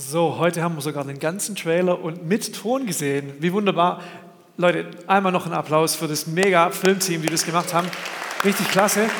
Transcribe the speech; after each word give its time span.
So, 0.00 0.38
heute 0.38 0.62
haben 0.62 0.76
wir 0.76 0.80
sogar 0.80 1.04
den 1.04 1.18
ganzen 1.18 1.56
Trailer 1.56 2.00
und 2.00 2.24
mit 2.24 2.54
Ton 2.54 2.86
gesehen. 2.86 3.32
Wie 3.40 3.52
wunderbar. 3.52 4.00
Leute, 4.56 4.88
einmal 5.08 5.32
noch 5.32 5.44
einen 5.44 5.56
Applaus 5.56 5.96
für 5.96 6.06
das 6.06 6.28
mega 6.28 6.70
Filmteam, 6.70 7.20
die 7.20 7.26
das 7.26 7.44
gemacht 7.44 7.74
haben. 7.74 7.88
Richtig 8.44 8.68
klasse. 8.68 9.10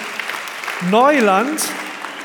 Neuland, 0.88 1.60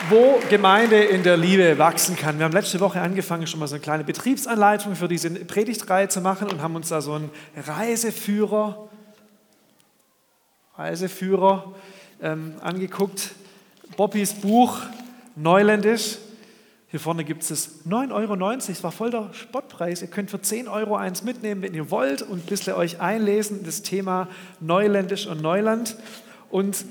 wo 0.07 0.39
Gemeinde 0.51 1.03
in 1.03 1.23
der 1.23 1.35
Liebe 1.35 1.79
wachsen 1.79 2.15
kann. 2.15 2.37
Wir 2.37 2.45
haben 2.45 2.51
letzte 2.51 2.79
Woche 2.79 3.01
angefangen, 3.01 3.47
schon 3.47 3.59
mal 3.59 3.65
so 3.65 3.73
eine 3.73 3.81
kleine 3.81 4.03
Betriebsanleitung 4.03 4.95
für 4.95 5.07
diese 5.07 5.31
Predigtreihe 5.31 6.09
zu 6.09 6.21
machen 6.21 6.47
und 6.47 6.61
haben 6.61 6.75
uns 6.75 6.89
da 6.89 7.01
so 7.01 7.13
einen 7.13 7.31
Reiseführer, 7.57 8.87
Reiseführer 10.77 11.73
ähm, 12.21 12.53
angeguckt. 12.61 13.31
Bobbys 13.97 14.35
Buch, 14.35 14.77
Neuländisch. 15.35 16.19
Hier 16.93 16.99
vorne 16.99 17.23
gibt 17.23 17.41
es 17.49 17.83
9,90 17.89 18.11
Euro, 18.13 18.35
das 18.67 18.83
war 18.83 18.91
voll 18.91 19.09
der 19.09 19.33
Spottpreis. 19.33 20.03
Ihr 20.03 20.09
könnt 20.09 20.29
für 20.29 20.39
10 20.39 20.67
Euro 20.67 20.95
eins 20.95 21.23
mitnehmen, 21.23 21.63
wenn 21.63 21.73
ihr 21.73 21.89
wollt 21.89 22.21
und 22.21 22.43
ein 22.43 22.45
bisschen 22.45 22.75
euch 22.75 23.01
einlesen, 23.01 23.61
in 23.61 23.65
das 23.65 23.81
Thema 23.81 24.27
Neuländisch 24.59 25.25
und 25.25 25.41
Neuland. 25.41 25.97
Und 26.51 26.85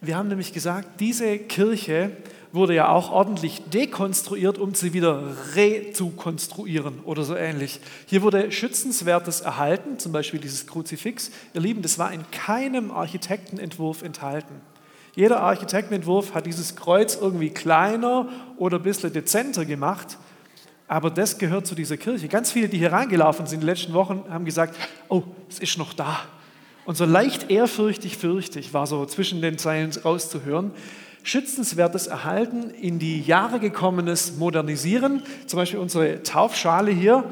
wir 0.00 0.16
haben 0.16 0.26
nämlich 0.26 0.52
gesagt, 0.52 0.98
diese 0.98 1.38
Kirche 1.38 2.10
wurde 2.50 2.74
ja 2.74 2.88
auch 2.88 3.12
ordentlich 3.12 3.62
dekonstruiert, 3.72 4.58
um 4.58 4.74
sie 4.74 4.92
wieder 4.92 5.32
rezukonstruieren 5.54 7.02
oder 7.04 7.22
so 7.22 7.36
ähnlich. 7.36 7.78
Hier 8.06 8.22
wurde 8.22 8.50
Schützenswertes 8.50 9.42
erhalten, 9.42 10.00
zum 10.00 10.10
Beispiel 10.10 10.40
dieses 10.40 10.66
Kruzifix. 10.66 11.30
Ihr 11.54 11.60
Lieben, 11.60 11.82
das 11.82 12.00
war 12.00 12.12
in 12.12 12.28
keinem 12.32 12.90
Architektenentwurf 12.90 14.02
enthalten. 14.02 14.60
Jeder 15.14 15.40
Architektenentwurf 15.40 16.34
hat 16.34 16.46
dieses 16.46 16.74
Kreuz 16.74 17.18
irgendwie 17.20 17.50
kleiner 17.50 18.28
oder 18.56 18.78
ein 18.78 18.82
bisschen 18.82 19.12
dezenter 19.12 19.64
gemacht. 19.64 20.16
Aber 20.88 21.10
das 21.10 21.38
gehört 21.38 21.66
zu 21.66 21.74
dieser 21.74 21.96
Kirche. 21.96 22.28
Ganz 22.28 22.50
viele, 22.50 22.68
die 22.68 22.78
hier 22.78 22.92
reingelaufen 22.92 23.46
sind 23.46 23.60
in 23.60 23.60
den 23.60 23.66
letzten 23.66 23.92
Wochen, 23.92 24.24
haben 24.30 24.44
gesagt, 24.44 24.76
oh, 25.08 25.22
es 25.48 25.58
ist 25.58 25.78
noch 25.78 25.92
da. 25.92 26.20
Und 26.84 26.96
so 26.96 27.04
leicht 27.04 27.50
ehrfürchtig, 27.50 28.16
fürchtig 28.16 28.74
war 28.74 28.86
so 28.86 29.06
zwischen 29.06 29.40
den 29.40 29.58
Zeilen 29.58 29.92
rauszuhören. 30.04 30.72
Schützenswertes 31.22 32.08
Erhalten, 32.08 32.70
in 32.70 32.98
die 32.98 33.20
Jahre 33.20 33.60
gekommenes 33.60 34.36
Modernisieren. 34.36 35.22
Zum 35.46 35.58
Beispiel 35.58 35.78
unsere 35.78 36.22
Taufschale 36.22 36.90
hier. 36.90 37.24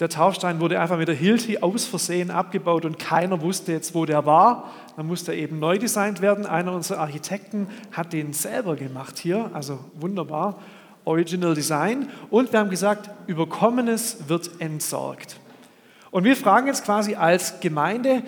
Der 0.00 0.08
Taufstein 0.08 0.60
wurde 0.60 0.80
einfach 0.80 0.96
mit 0.96 1.08
der 1.08 1.14
Hilti 1.14 1.58
aus 1.58 1.84
Versehen 1.84 2.30
abgebaut 2.30 2.86
und 2.86 2.98
keiner 2.98 3.42
wusste 3.42 3.72
jetzt, 3.72 3.94
wo 3.94 4.06
der 4.06 4.24
war. 4.24 4.72
Dann 4.96 5.06
musste 5.06 5.32
er 5.32 5.38
eben 5.38 5.58
neu 5.58 5.76
designt 5.76 6.22
werden. 6.22 6.46
Einer 6.46 6.72
unserer 6.72 7.00
Architekten 7.00 7.68
hat 7.92 8.14
den 8.14 8.32
selber 8.32 8.76
gemacht 8.76 9.18
hier, 9.18 9.50
also 9.52 9.78
wunderbar. 9.94 10.58
Original 11.04 11.54
Design. 11.54 12.08
Und 12.30 12.50
wir 12.50 12.60
haben 12.60 12.70
gesagt, 12.70 13.10
Überkommenes 13.26 14.28
wird 14.28 14.50
entsorgt. 14.58 15.38
Und 16.10 16.24
wir 16.24 16.34
fragen 16.34 16.66
jetzt 16.66 16.84
quasi 16.86 17.14
als 17.14 17.60
Gemeinde 17.60 18.22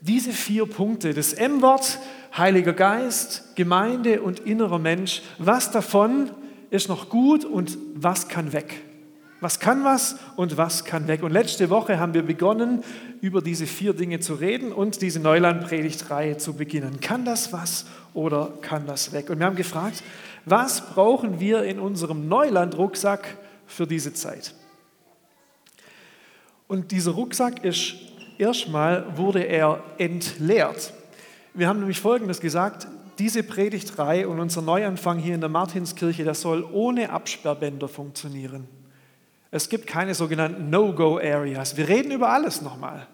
diese 0.00 0.32
vier 0.32 0.66
Punkte, 0.66 1.14
das 1.14 1.32
M-Wort, 1.32 2.00
Heiliger 2.36 2.72
Geist, 2.72 3.54
Gemeinde 3.54 4.22
und 4.22 4.40
innerer 4.40 4.78
Mensch, 4.80 5.22
was 5.38 5.70
davon 5.70 6.30
ist 6.70 6.88
noch 6.88 7.08
gut 7.08 7.44
und 7.44 7.78
was 7.94 8.28
kann 8.28 8.52
weg? 8.52 8.82
Was 9.40 9.58
kann 9.58 9.84
was 9.84 10.16
und 10.36 10.56
was 10.58 10.84
kann 10.84 11.08
weg? 11.08 11.22
Und 11.22 11.32
letzte 11.32 11.70
Woche 11.70 11.98
haben 11.98 12.12
wir 12.12 12.22
begonnen, 12.22 12.84
über 13.22 13.40
diese 13.40 13.66
vier 13.66 13.94
Dinge 13.94 14.20
zu 14.20 14.34
reden 14.34 14.72
und 14.72 15.00
diese 15.00 15.20
Neuland-Predigtreihe 15.20 16.36
zu 16.36 16.54
beginnen. 16.54 17.00
Kann 17.00 17.24
das 17.24 17.52
was 17.52 17.86
oder 18.12 18.52
kann 18.60 18.86
das 18.86 19.12
weg? 19.12 19.30
Und 19.30 19.38
wir 19.38 19.46
haben 19.46 19.56
gefragt, 19.56 20.02
was 20.44 20.82
brauchen 20.92 21.40
wir 21.40 21.64
in 21.64 21.78
unserem 21.78 22.28
Neuland-Rucksack 22.28 23.36
für 23.66 23.86
diese 23.86 24.12
Zeit? 24.12 24.54
Und 26.68 26.92
dieser 26.92 27.12
Rucksack 27.12 27.64
ist 27.64 27.94
erstmal 28.38 29.16
wurde 29.16 29.42
er 29.42 29.82
entleert. 29.98 30.92
Wir 31.54 31.66
haben 31.66 31.80
nämlich 31.80 32.00
Folgendes 32.00 32.40
gesagt, 32.40 32.86
diese 33.18 33.42
Predigtreihe 33.42 34.28
und 34.28 34.38
unser 34.38 34.62
Neuanfang 34.62 35.18
hier 35.18 35.34
in 35.34 35.40
der 35.40 35.50
Martinskirche, 35.50 36.24
das 36.24 36.42
soll 36.42 36.64
ohne 36.72 37.10
Absperrbänder 37.10 37.88
funktionieren. 37.88 38.68
Es 39.50 39.68
gibt 39.68 39.86
keine 39.86 40.14
sogenannten 40.14 40.70
No-Go-Areas. 40.70 41.76
Wir 41.76 41.88
reden 41.88 42.12
über 42.12 42.30
alles 42.30 42.62
nochmal. 42.62 43.06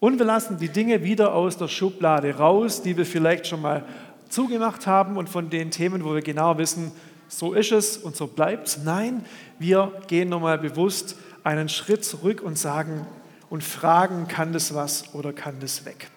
Und 0.00 0.18
wir 0.18 0.26
lassen 0.26 0.58
die 0.58 0.70
Dinge 0.70 1.04
wieder 1.04 1.34
aus 1.34 1.56
der 1.58 1.68
Schublade 1.68 2.36
raus, 2.36 2.82
die 2.82 2.96
wir 2.96 3.06
vielleicht 3.06 3.46
schon 3.46 3.62
mal 3.62 3.84
zugemacht 4.28 4.86
haben 4.86 5.16
und 5.16 5.28
von 5.28 5.50
den 5.50 5.70
Themen, 5.70 6.04
wo 6.04 6.14
wir 6.14 6.22
genau 6.22 6.56
wissen, 6.58 6.90
so 7.28 7.52
ist 7.52 7.70
es 7.70 7.96
und 7.96 8.16
so 8.16 8.26
bleibt 8.26 8.68
es. 8.68 8.78
Nein, 8.78 9.24
wir 9.58 9.92
gehen 10.08 10.28
nochmal 10.28 10.58
bewusst 10.58 11.16
einen 11.44 11.68
Schritt 11.68 12.04
zurück 12.04 12.42
und 12.42 12.58
sagen 12.58 13.06
und 13.50 13.62
fragen, 13.62 14.26
kann 14.26 14.52
das 14.52 14.74
was 14.74 15.14
oder 15.14 15.32
kann 15.32 15.56
das 15.60 15.84
weg? 15.84 16.10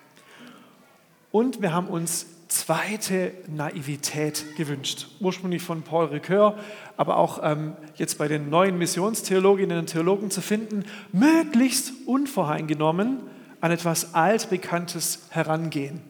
Und 1.31 1.61
wir 1.61 1.73
haben 1.73 1.87
uns 1.87 2.27
zweite 2.53 3.31
Naivität 3.47 4.55
gewünscht. 4.55 5.07
Ursprünglich 5.19 5.63
von 5.63 5.81
Paul 5.81 6.05
Ricoeur, 6.05 6.55
aber 6.97 7.17
auch 7.17 7.39
ähm, 7.43 7.73
jetzt 7.95 8.17
bei 8.19 8.27
den 8.27 8.49
neuen 8.49 8.77
Missionstheologinnen 8.77 9.79
und 9.79 9.87
Theologen 9.87 10.29
zu 10.29 10.41
finden, 10.41 10.85
möglichst 11.11 11.91
unvoreingenommen 12.05 13.21
an 13.59 13.71
etwas 13.71 14.13
Altbekanntes 14.13 15.27
herangehen. 15.29 16.01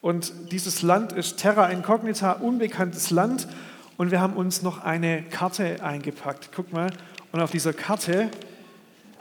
Und 0.00 0.32
dieses 0.50 0.82
Land 0.82 1.12
ist 1.12 1.38
Terra 1.38 1.68
Incognita, 1.68 2.32
unbekanntes 2.32 3.10
Land. 3.10 3.46
Und 3.96 4.10
wir 4.10 4.20
haben 4.20 4.34
uns 4.34 4.62
noch 4.62 4.84
eine 4.84 5.22
Karte 5.22 5.82
eingepackt. 5.84 6.50
Guck 6.54 6.72
mal, 6.72 6.90
und 7.32 7.40
auf 7.40 7.50
dieser 7.50 7.72
Karte, 7.72 8.28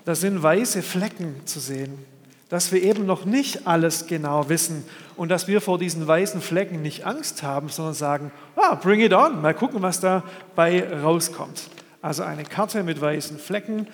da 0.04 0.16
sind 0.16 0.42
weiße 0.42 0.82
Flecken 0.82 1.46
zu 1.46 1.60
sehen 1.60 2.15
dass 2.50 2.72
wir 2.72 2.82
eben 2.84 3.06
noch 3.06 3.26
nicht 3.26 3.68
alles 3.68 4.08
genau 4.08 4.50
wissen 4.50 4.86
und 5.16 5.30
dass 5.30 5.48
wir 5.48 5.62
vor 5.62 5.80
diesen 5.80 6.06
weißen 6.06 6.42
Flecken 6.42 6.82
nicht 6.82 7.06
Angst 7.06 7.44
haben, 7.44 7.70
sondern 7.70 7.94
sagen, 7.94 8.32
ah, 8.56 8.76
bring 8.76 9.02
it 9.02 9.14
on, 9.14 9.42
mal 9.42 9.54
gucken, 9.54 9.82
was 9.82 10.00
dabei 10.00 11.02
rauskommt. 11.02 11.70
Also 12.02 12.24
eine 12.24 12.44
Karte 12.44 12.84
mit 12.84 13.02
weißen 13.02 13.40
Flecken, 13.40 13.88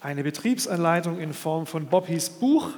eine 0.00 0.22
Betriebsanleitung 0.22 1.18
in 1.18 1.32
Form 1.32 1.66
von 1.66 1.86
Bobbys 1.86 2.30
Buch 2.30 2.68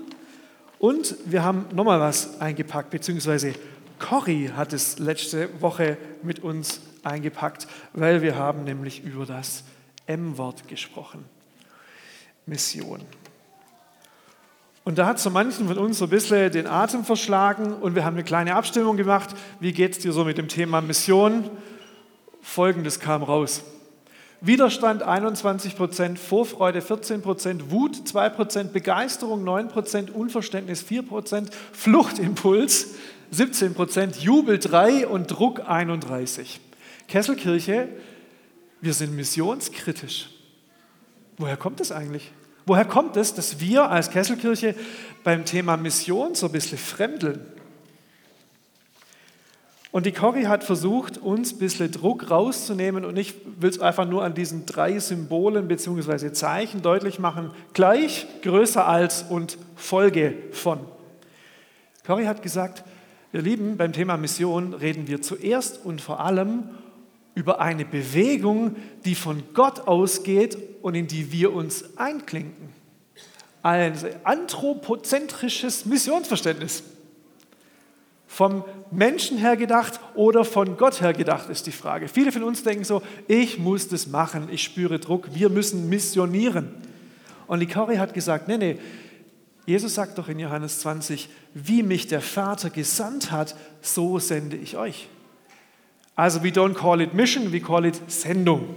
und 0.79 1.17
wir 1.27 1.43
haben 1.43 1.67
nochmal 1.75 2.01
was 2.01 2.41
eingepackt, 2.41 2.91
beziehungsweise 2.91 3.53
Cory 3.99 4.51
hat 4.57 4.73
es 4.73 4.99
letzte 4.99 5.61
Woche 5.61 5.99
mit 6.23 6.39
uns 6.41 6.81
eingepackt, 7.03 7.67
weil 7.93 8.23
wir 8.23 8.37
haben 8.37 8.65
nämlich 8.65 9.03
über 9.03 9.27
das 9.27 9.65
M-Wort 10.07 10.69
gesprochen. 10.69 11.25
Mission. 12.47 13.01
Und 14.89 14.97
da 14.97 15.05
hat 15.05 15.19
so 15.19 15.29
manchen 15.29 15.69
von 15.69 15.77
uns 15.77 15.99
so 15.99 16.07
ein 16.07 16.11
bisschen 16.11 16.51
den 16.51 16.67
Atem 16.67 17.05
verschlagen 17.05 17.75
und 17.75 17.95
wir 17.95 18.07
haben 18.07 18.15
eine 18.15 18.25
kleine 18.25 18.55
Abstimmung 18.55 18.97
gemacht. 18.97 19.35
Wie 19.61 19.75
geht 19.75 19.93
es 19.93 19.99
dir 19.99 20.13
so 20.13 20.25
mit 20.25 20.39
dem 20.39 20.49
Thema 20.49 20.81
Mission? 20.81 21.51
Folgendes 22.41 22.99
kam 22.99 23.23
raus. 23.23 23.65
Widerstand 24.41 25.03
21 25.03 25.77
Prozent, 25.77 26.19
Vorfreude 26.19 26.81
14 26.81 27.21
Prozent, 27.21 27.71
Wut 27.71 28.09
2 28.09 28.31
Prozent, 28.31 28.73
Begeisterung 28.73 29.45
9 29.45 29.69
Prozent, 29.69 30.11
Unverständnis 30.11 30.81
4 30.81 31.03
Prozent, 31.03 31.51
Fluchtimpuls 31.73 32.95
17 33.31 33.75
Prozent, 33.75 34.17
Jubel 34.17 34.59
3 34.59 35.07
und 35.07 35.27
Druck 35.27 35.69
31. 35.69 36.63
Kesselkirche, 37.09 37.91
wir 38.81 38.95
sind 38.95 39.15
missionskritisch. 39.15 40.31
Woher 41.37 41.59
kommt 41.59 41.79
das 41.79 41.93
eigentlich? 41.93 42.33
Woher 42.69 42.85
kommt 42.85 43.17
es, 43.17 43.33
dass 43.33 43.61
wir 43.61 43.91
als 43.91 44.11
Kesselkirche 44.11 44.75
beim 45.25 45.47
Thema 45.47 45.79
Mission 45.79 46.35
so 46.35 46.47
ein 46.47 46.53
bisschen 46.53 46.77
fremdeln? 46.77 47.41
Und 49.91 50.05
die 50.05 50.13
Corrie 50.13 50.49
hat 50.49 50.65
versucht, 50.65 51.17
uns 51.17 51.55
ein 51.55 51.59
bisschen 51.61 51.91
Druck 51.91 52.31
rauszunehmen 52.31 53.07
und 53.07 53.17
ich 53.17 53.37
will 53.59 53.71
es 53.71 53.81
einfach 53.81 54.07
nur 54.07 54.23
an 54.23 54.35
diesen 54.35 54.67
drei 54.67 54.99
Symbolen 54.99 55.67
bzw. 55.67 56.31
Zeichen 56.33 56.83
deutlich 56.83 57.19
machen. 57.19 57.53
Gleich, 57.73 58.27
größer 58.43 58.87
als 58.87 59.23
und 59.23 59.57
Folge 59.75 60.35
von. 60.53 60.81
Corrie 62.07 62.27
hat 62.27 62.43
gesagt, 62.43 62.85
ihr 63.33 63.41
Lieben, 63.41 63.79
beim 63.79 63.95
Thema 63.95 64.19
Mission 64.19 64.75
reden 64.75 65.09
wir 65.09 65.23
zuerst 65.23 65.87
und 65.87 66.03
vor 66.03 66.21
allem 66.21 66.65
über 67.39 67.61
eine 67.61 67.85
Bewegung, 67.85 68.75
die 69.05 69.15
von 69.15 69.45
Gott 69.55 69.87
ausgeht 69.87 70.59
und 70.83 70.97
in 70.97 71.07
die 71.07 71.31
wir 71.31 71.53
uns 71.53 71.97
einklinken. 71.97 72.71
Ein 73.63 73.95
anthropozentrisches 74.25 75.87
Missionsverständnis. 75.87 76.83
Vom 78.27 78.65
Menschen 78.91 79.39
her 79.39 79.57
gedacht 79.57 80.01
oder 80.17 80.45
von 80.45 80.77
Gott 80.77 81.01
her 81.01 81.13
gedacht 81.13 81.49
ist 81.49 81.69
die 81.69 81.73
Frage. 81.73 82.09
Viele 82.09 82.33
von 82.33 82.43
uns 82.43 82.65
denken 82.65 82.83
so, 82.83 83.03
ich 83.29 83.57
muss 83.57 83.87
das 83.87 84.09
machen, 84.09 84.49
ich 84.51 84.65
spüre 84.65 84.99
Druck, 84.99 85.29
wir 85.33 85.49
müssen 85.49 85.89
missionieren. 85.89 86.75
Und 87.47 87.73
Corrie 87.73 87.99
hat 87.99 88.15
gesagt, 88.15 88.49
nee, 88.49 88.59
nee, 88.59 88.79
Jesus 89.65 89.95
sagt 89.95 90.19
doch 90.19 90.29
in 90.29 90.41
Johannes 90.41 90.81
20, 90.81 91.29
wie 91.55 91.85
mich 91.85 92.09
der 92.09 92.21
Vater 92.21 92.69
gesandt 92.69 93.31
hat, 93.31 93.55
so 93.81 94.19
sende 94.19 94.57
ich 94.57 94.77
euch. 94.77 95.09
Also 96.19 96.43
we 96.43 96.51
don't 96.51 96.75
call 96.75 97.01
it 97.01 97.15
Mission, 97.15 97.53
we 97.53 97.61
call 97.61 97.85
it 97.85 97.95
Sendung. 98.11 98.75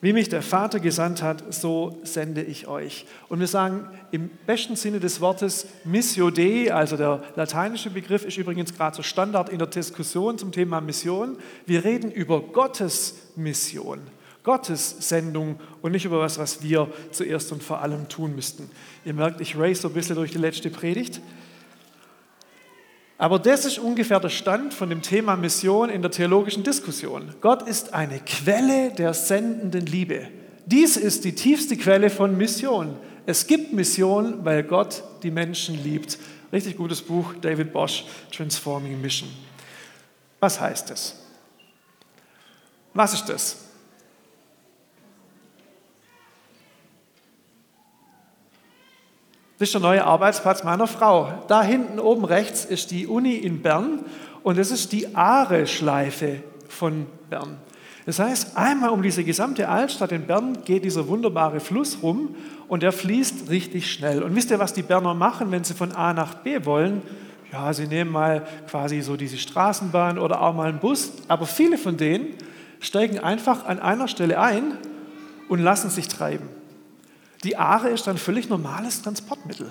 Wie 0.00 0.12
mich 0.12 0.28
der 0.28 0.42
Vater 0.42 0.80
gesandt 0.80 1.22
hat, 1.22 1.54
so 1.54 2.00
sende 2.02 2.42
ich 2.42 2.66
euch. 2.66 3.06
Und 3.28 3.38
wir 3.38 3.46
sagen 3.46 3.86
im 4.10 4.28
besten 4.44 4.74
Sinne 4.74 4.98
des 4.98 5.20
Wortes 5.20 5.68
Missio 5.84 6.30
Dei, 6.30 6.74
also 6.74 6.96
der 6.96 7.22
lateinische 7.36 7.90
Begriff 7.90 8.24
ist 8.24 8.38
übrigens 8.38 8.74
gerade 8.74 8.96
so 8.96 9.04
Standard 9.04 9.50
in 9.50 9.58
der 9.58 9.68
Diskussion 9.68 10.36
zum 10.36 10.50
Thema 10.50 10.80
Mission. 10.80 11.36
Wir 11.64 11.84
reden 11.84 12.10
über 12.10 12.40
Gottes 12.40 13.28
Mission, 13.36 14.00
Gottes 14.42 14.96
Sendung 14.98 15.60
und 15.80 15.92
nicht 15.92 16.06
über 16.06 16.18
was, 16.18 16.40
was 16.40 16.60
wir 16.60 16.88
zuerst 17.12 17.52
und 17.52 17.62
vor 17.62 17.82
allem 17.82 18.08
tun 18.08 18.34
müssten. 18.34 18.68
Ihr 19.04 19.14
merkt, 19.14 19.40
ich 19.40 19.56
race 19.56 19.82
so 19.82 19.88
ein 19.88 19.94
bisschen 19.94 20.16
durch 20.16 20.32
die 20.32 20.38
letzte 20.38 20.70
Predigt. 20.70 21.20
Aber 23.18 23.40
das 23.40 23.64
ist 23.64 23.80
ungefähr 23.80 24.20
der 24.20 24.28
Stand 24.28 24.72
von 24.72 24.88
dem 24.88 25.02
Thema 25.02 25.36
Mission 25.36 25.90
in 25.90 26.02
der 26.02 26.12
theologischen 26.12 26.62
Diskussion. 26.62 27.34
Gott 27.40 27.62
ist 27.68 27.92
eine 27.92 28.20
Quelle 28.20 28.92
der 28.92 29.12
sendenden 29.12 29.86
Liebe. 29.86 30.28
Dies 30.66 30.96
ist 30.96 31.24
die 31.24 31.34
tiefste 31.34 31.76
Quelle 31.76 32.10
von 32.10 32.36
Mission. 32.36 32.96
Es 33.26 33.48
gibt 33.48 33.72
Mission, 33.72 34.44
weil 34.44 34.62
Gott 34.62 35.02
die 35.24 35.32
Menschen 35.32 35.82
liebt. 35.82 36.16
Richtig 36.52 36.76
gutes 36.76 37.02
Buch, 37.02 37.34
David 37.40 37.72
Bosch, 37.72 38.04
Transforming 38.30 39.00
Mission. 39.00 39.28
Was 40.38 40.60
heißt 40.60 40.88
das? 40.88 41.16
Was 42.94 43.14
ist 43.14 43.28
das? 43.28 43.67
Das 49.58 49.68
ist 49.68 49.74
der 49.74 49.80
neue 49.80 50.04
Arbeitsplatz 50.04 50.62
meiner 50.62 50.86
Frau. 50.86 51.32
Da 51.48 51.64
hinten 51.64 51.98
oben 51.98 52.24
rechts 52.24 52.64
ist 52.64 52.92
die 52.92 53.08
Uni 53.08 53.34
in 53.34 53.60
Bern 53.60 54.04
und 54.44 54.56
das 54.56 54.70
ist 54.70 54.92
die 54.92 55.16
Aare-Schleife 55.16 56.44
von 56.68 57.06
Bern. 57.28 57.56
Das 58.06 58.20
heißt, 58.20 58.56
einmal 58.56 58.90
um 58.90 59.02
diese 59.02 59.24
gesamte 59.24 59.68
Altstadt 59.68 60.12
in 60.12 60.28
Bern 60.28 60.58
geht 60.64 60.84
dieser 60.84 61.08
wunderbare 61.08 61.58
Fluss 61.58 61.98
rum 62.02 62.36
und 62.68 62.84
der 62.84 62.92
fließt 62.92 63.50
richtig 63.50 63.90
schnell. 63.90 64.22
Und 64.22 64.36
wisst 64.36 64.52
ihr, 64.52 64.60
was 64.60 64.74
die 64.74 64.82
Berner 64.82 65.12
machen, 65.12 65.50
wenn 65.50 65.64
sie 65.64 65.74
von 65.74 65.90
A 65.90 66.12
nach 66.12 66.34
B 66.34 66.64
wollen? 66.64 67.02
Ja, 67.52 67.72
sie 67.72 67.88
nehmen 67.88 68.12
mal 68.12 68.46
quasi 68.70 69.00
so 69.00 69.16
diese 69.16 69.38
Straßenbahn 69.38 70.20
oder 70.20 70.40
auch 70.40 70.54
mal 70.54 70.68
einen 70.68 70.78
Bus, 70.78 71.14
aber 71.26 71.46
viele 71.46 71.78
von 71.78 71.96
denen 71.96 72.28
steigen 72.78 73.18
einfach 73.18 73.66
an 73.66 73.80
einer 73.80 74.06
Stelle 74.06 74.40
ein 74.40 74.78
und 75.48 75.58
lassen 75.58 75.90
sich 75.90 76.06
treiben. 76.06 76.48
Die 77.44 77.56
Aare 77.56 77.88
ist 77.90 78.08
ein 78.08 78.18
völlig 78.18 78.48
normales 78.48 79.02
Transportmittel. 79.02 79.70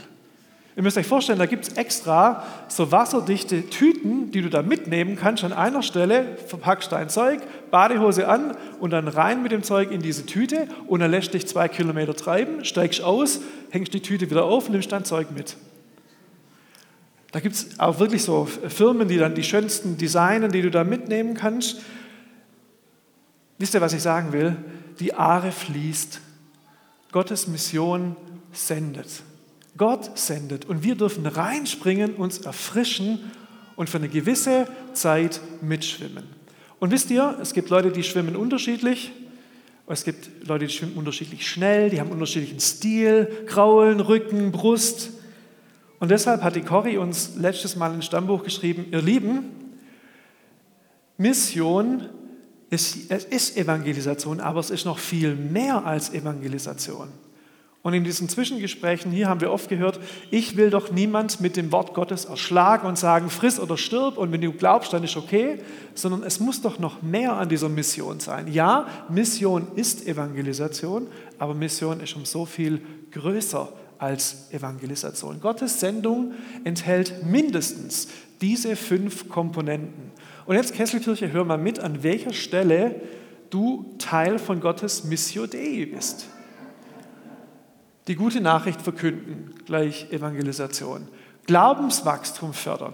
Ihr 0.78 0.84
müsst 0.84 0.96
euch 0.96 1.08
vorstellen, 1.08 1.40
da 1.40 1.48
gibt 1.48 1.68
es 1.68 1.74
extra 1.74 2.46
so 2.68 2.92
wasserdichte 2.92 3.68
Tüten, 3.68 4.30
die 4.30 4.44
du 4.44 4.50
da 4.50 4.62
mitnehmen 4.62 5.16
kannst. 5.16 5.44
An 5.44 5.52
einer 5.52 5.82
Stelle 5.82 6.38
verpackst 6.46 6.92
dein 6.92 7.10
Zeug, 7.10 7.42
Badehose 7.72 8.28
an 8.28 8.56
und 8.80 8.92
dann 8.92 9.08
rein 9.08 9.42
mit 9.42 9.52
dem 9.52 9.64
Zeug 9.64 9.92
in 9.92 10.04
diese 10.04 10.28
Tüte 10.28 10.68
und 10.86 11.00
dann 11.00 11.10
lässt 11.10 11.34
dich 11.34 11.48
zwei 11.48 11.68
Kilometer 11.68 12.16
treiben, 12.16 12.64
steigst 12.64 13.02
aus, 13.02 13.40
hängst 13.72 13.92
die 13.96 14.02
Tüte 14.02 14.30
wieder 14.30 14.46
auf, 14.46 14.70
nimmst 14.70 14.92
dein 14.92 15.04
Zeug 15.04 15.32
mit. 15.32 15.58
Da 17.32 17.40
gibt 17.40 17.56
es 17.56 17.80
auch 17.80 17.98
wirklich 17.98 18.22
so 18.24 18.46
Firmen, 18.46 19.08
die 19.08 19.18
dann 19.18 19.34
die 19.34 19.44
schönsten 19.44 19.98
designen, 19.98 20.52
die 20.52 20.62
du 20.62 20.70
da 20.70 20.84
mitnehmen 20.84 21.34
kannst. 21.34 21.82
Wisst 23.58 23.74
ihr, 23.74 23.82
was 23.82 23.94
ich 23.94 24.04
sagen 24.04 24.32
will? 24.32 24.56
Die 25.00 25.16
Aare 25.16 25.52
fließt 25.52 26.22
Gottes 27.18 27.48
Mission 27.48 28.16
sendet. 28.52 29.24
Gott 29.76 30.20
sendet 30.20 30.66
und 30.66 30.84
wir 30.84 30.94
dürfen 30.94 31.26
reinspringen, 31.26 32.14
uns 32.14 32.38
erfrischen 32.38 33.32
und 33.76 33.90
für 33.90 33.98
eine 33.98 34.08
gewisse 34.08 34.68
Zeit 34.94 35.42
mitschwimmen. 35.64 36.26
Und 36.80 36.92
wisst 36.92 37.10
ihr, 37.10 37.36
es 37.42 37.54
gibt 37.54 37.72
Leute, 37.72 37.92
die 37.92 38.04
schwimmen 38.04 38.36
unterschiedlich. 38.36 39.14
Es 39.88 40.04
gibt 40.04 40.48
Leute, 40.48 40.68
die 40.68 40.72
schwimmen 40.72 40.96
unterschiedlich 40.96 41.50
schnell, 41.50 41.90
die 41.90 42.00
haben 42.00 42.12
unterschiedlichen 42.12 42.60
Stil, 42.60 43.46
Kraulen, 43.48 44.00
Rücken, 44.00 44.52
Brust. 44.52 45.10
Und 46.00 46.12
deshalb 46.12 46.44
hat 46.44 46.56
die 46.56 46.62
Corrie 46.62 46.98
uns 46.98 47.32
letztes 47.36 47.76
Mal 47.76 47.94
ein 47.94 48.04
Stammbuch 48.04 48.44
geschrieben, 48.44 48.86
ihr 48.92 49.02
Lieben, 49.02 49.46
Mission 51.18 52.10
ist, 52.70 53.10
es 53.10 53.26
ist 53.26 53.58
Evangelisation, 53.58 54.40
aber 54.40 54.60
es 54.60 54.70
ist 54.70 54.86
noch 54.86 55.00
viel 55.00 55.36
mehr 55.36 55.86
als 55.86 56.14
Evangelisation. 56.14 57.08
Und 57.88 57.94
in 57.94 58.04
diesen 58.04 58.28
Zwischengesprächen 58.28 59.12
hier 59.12 59.30
haben 59.30 59.40
wir 59.40 59.50
oft 59.50 59.70
gehört, 59.70 60.00
ich 60.30 60.58
will 60.58 60.70
doch 60.70 60.92
niemand 60.92 61.40
mit 61.40 61.56
dem 61.56 61.72
Wort 61.72 61.94
Gottes 61.94 62.26
erschlagen 62.26 62.86
und 62.86 62.98
sagen, 62.98 63.30
friss 63.30 63.62
oder 63.62 63.78
stirb 63.78 64.18
und 64.18 64.32
wenn 64.34 64.42
du 64.42 64.52
glaubst, 64.52 64.92
dann 64.92 65.06
ist 65.06 65.16
okay, 65.16 65.60
sondern 65.96 66.24
es 66.24 66.42
muss 66.42 66.62
doch 66.62 66.80
noch 66.80 67.02
mehr 67.02 67.34
an 67.34 67.48
dieser 67.48 67.70
Mission 67.70 68.20
sein. 68.20 68.52
Ja, 68.52 68.88
Mission 69.08 69.68
ist 69.76 70.06
Evangelisation, 70.06 71.08
aber 71.40 71.54
Mission 71.54 72.02
ist 72.02 72.14
um 72.18 72.26
so 72.26 72.46
viel 72.46 72.82
größer 73.12 73.72
als 74.00 74.52
Evangelisation. 74.52 75.40
Gottes 75.40 75.80
Sendung 75.80 76.34
enthält 76.66 77.26
mindestens 77.26 78.10
diese 78.42 78.76
fünf 78.76 79.30
Komponenten. 79.30 80.12
Und 80.46 80.56
jetzt 80.56 80.74
Kesselkirche, 80.74 81.32
hör 81.32 81.44
mal 81.44 81.58
mit, 81.58 81.80
an 81.80 82.04
welcher 82.04 82.34
Stelle 82.34 82.96
du 83.50 83.96
Teil 83.98 84.40
von 84.40 84.60
Gottes 84.60 85.04
Missio 85.04 85.48
Dei 85.48 85.88
bist. 85.92 86.28
Die 88.08 88.16
gute 88.16 88.40
Nachricht 88.40 88.82
verkünden, 88.82 89.54
gleich 89.66 90.12
Evangelisation. 90.12 91.08
Glaubenswachstum 91.46 92.54
fördern. 92.54 92.94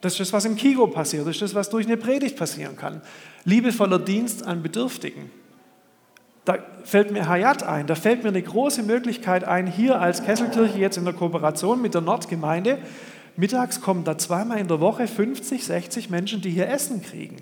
Das 0.00 0.14
ist 0.14 0.20
das, 0.20 0.32
was 0.34 0.44
im 0.44 0.56
Kigo 0.56 0.86
passiert. 0.86 1.26
Das 1.26 1.36
ist 1.36 1.42
das, 1.42 1.54
was 1.54 1.70
durch 1.70 1.86
eine 1.86 1.96
Predigt 1.96 2.36
passieren 2.36 2.76
kann. 2.76 3.00
Liebevoller 3.44 3.98
Dienst 3.98 4.44
an 4.44 4.62
Bedürftigen. 4.62 5.30
Da 6.44 6.58
fällt 6.84 7.10
mir 7.10 7.26
Hayat 7.26 7.62
ein. 7.62 7.86
Da 7.86 7.94
fällt 7.94 8.22
mir 8.22 8.28
eine 8.28 8.42
große 8.42 8.82
Möglichkeit 8.82 9.44
ein, 9.44 9.66
hier 9.66 10.00
als 10.00 10.22
Kesselkirche 10.22 10.78
jetzt 10.78 10.98
in 10.98 11.06
der 11.06 11.14
Kooperation 11.14 11.80
mit 11.80 11.94
der 11.94 12.02
Nordgemeinde 12.02 12.78
Mittags 13.36 13.80
kommen 13.80 14.04
da 14.04 14.16
zweimal 14.16 14.58
in 14.58 14.68
der 14.68 14.80
Woche 14.80 15.06
50, 15.06 15.64
60 15.64 16.10
Menschen, 16.10 16.40
die 16.40 16.50
hier 16.50 16.68
Essen 16.68 17.02
kriegen. 17.02 17.36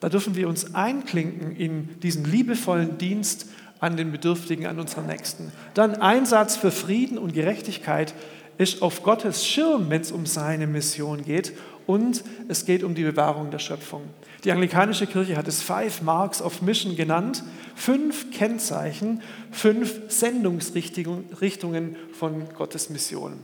Da 0.00 0.08
dürfen 0.08 0.34
wir 0.36 0.48
uns 0.48 0.74
einklinken 0.74 1.56
in 1.56 1.98
diesen 2.00 2.24
liebevollen 2.24 2.98
Dienst 2.98 3.46
an 3.80 3.96
den 3.96 4.12
Bedürftigen, 4.12 4.66
an 4.66 4.78
unseren 4.78 5.06
Nächsten. 5.06 5.52
Dann 5.74 5.94
Einsatz 5.96 6.56
für 6.56 6.70
Frieden 6.70 7.18
und 7.18 7.32
Gerechtigkeit 7.32 8.14
ist 8.58 8.82
auf 8.82 9.02
Gottes 9.02 9.46
Schirm, 9.46 9.90
wenn 9.90 10.02
es 10.02 10.12
um 10.12 10.26
seine 10.26 10.66
Mission 10.66 11.24
geht. 11.24 11.52
Und 11.86 12.24
es 12.48 12.64
geht 12.64 12.82
um 12.82 12.94
die 12.94 13.04
Bewahrung 13.04 13.50
der 13.50 13.58
Schöpfung. 13.58 14.02
Die 14.44 14.50
anglikanische 14.50 15.06
Kirche 15.06 15.36
hat 15.36 15.46
es 15.46 15.62
Five 15.62 16.02
Marks 16.02 16.42
of 16.42 16.62
Mission 16.62 16.96
genannt. 16.96 17.44
Fünf 17.74 18.30
Kennzeichen, 18.32 19.22
fünf 19.50 20.00
Sendungsrichtungen 20.08 21.96
von 22.12 22.48
Gottes 22.56 22.90
Mission. 22.90 23.34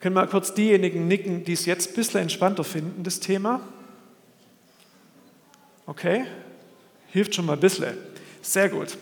Können 0.00 0.14
wir 0.14 0.26
kurz 0.26 0.54
diejenigen 0.54 1.08
nicken, 1.08 1.44
die 1.44 1.52
es 1.52 1.66
jetzt 1.66 1.90
ein 1.90 1.94
bisschen 1.94 2.20
entspannter 2.22 2.64
finden, 2.64 3.02
das 3.02 3.20
Thema? 3.20 3.60
Okay, 5.86 6.24
hilft 7.08 7.34
schon 7.34 7.44
mal 7.44 7.52
ein 7.52 7.60
bisschen. 7.60 7.94
Sehr 8.40 8.70
gut. 8.70 8.96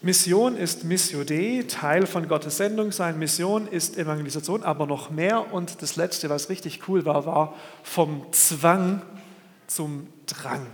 Mission 0.00 0.56
ist 0.56 0.84
Missio 0.84 1.24
Dei, 1.24 1.64
Teil 1.68 2.06
von 2.06 2.28
Gottes 2.28 2.56
Sendung 2.56 2.92
sein. 2.92 3.18
Mission 3.18 3.68
ist 3.68 3.98
Evangelisation, 3.98 4.62
aber 4.62 4.86
noch 4.86 5.10
mehr. 5.10 5.52
Und 5.52 5.82
das 5.82 5.96
Letzte, 5.96 6.30
was 6.30 6.48
richtig 6.50 6.88
cool 6.88 7.04
war, 7.04 7.26
war 7.26 7.54
vom 7.82 8.26
Zwang 8.32 9.02
zum 9.66 10.06
Drang. 10.26 10.66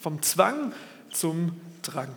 Vom 0.00 0.20
Zwang 0.22 0.72
zum 1.10 1.60
Drang. 1.82 2.08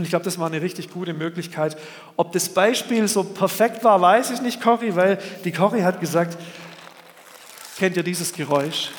Und 0.00 0.04
ich 0.04 0.10
glaube, 0.10 0.24
das 0.24 0.38
war 0.38 0.46
eine 0.46 0.62
richtig 0.62 0.90
gute 0.90 1.12
Möglichkeit. 1.12 1.76
Ob 2.16 2.32
das 2.32 2.48
Beispiel 2.48 3.06
so 3.06 3.22
perfekt 3.22 3.84
war, 3.84 4.00
weiß 4.00 4.30
ich 4.30 4.40
nicht, 4.40 4.62
Cory, 4.62 4.96
weil 4.96 5.18
die 5.44 5.52
Cory 5.52 5.82
hat 5.82 6.00
gesagt, 6.00 6.38
kennt 7.76 7.98
ihr 7.98 8.02
dieses 8.02 8.32
Geräusch? 8.32 8.92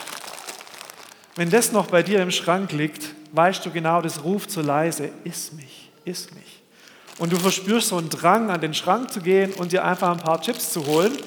Wenn 1.36 1.50
das 1.50 1.72
noch 1.72 1.88
bei 1.88 2.04
dir 2.04 2.22
im 2.22 2.30
Schrank 2.30 2.72
liegt, 2.72 3.16
weißt 3.32 3.66
du 3.66 3.72
genau, 3.72 4.04
das 4.04 4.24
ruft 4.24 4.52
so 4.52 4.62
leise, 4.62 5.10
iss 5.24 5.54
mich, 5.54 5.90
iss 6.06 6.30
mich. 6.36 6.62
Und 7.18 7.34
du 7.34 7.38
verspürst 7.38 7.88
so 7.88 7.98
einen 7.98 8.10
Drang, 8.10 8.52
an 8.52 8.62
den 8.62 8.76
Schrank 8.76 9.12
zu 9.12 9.22
gehen 9.22 9.54
und 9.54 9.72
dir 9.72 9.84
einfach 9.84 10.12
ein 10.12 10.20
paar 10.20 10.40
Chips 10.40 10.72
zu 10.72 10.86
holen. 10.86 11.18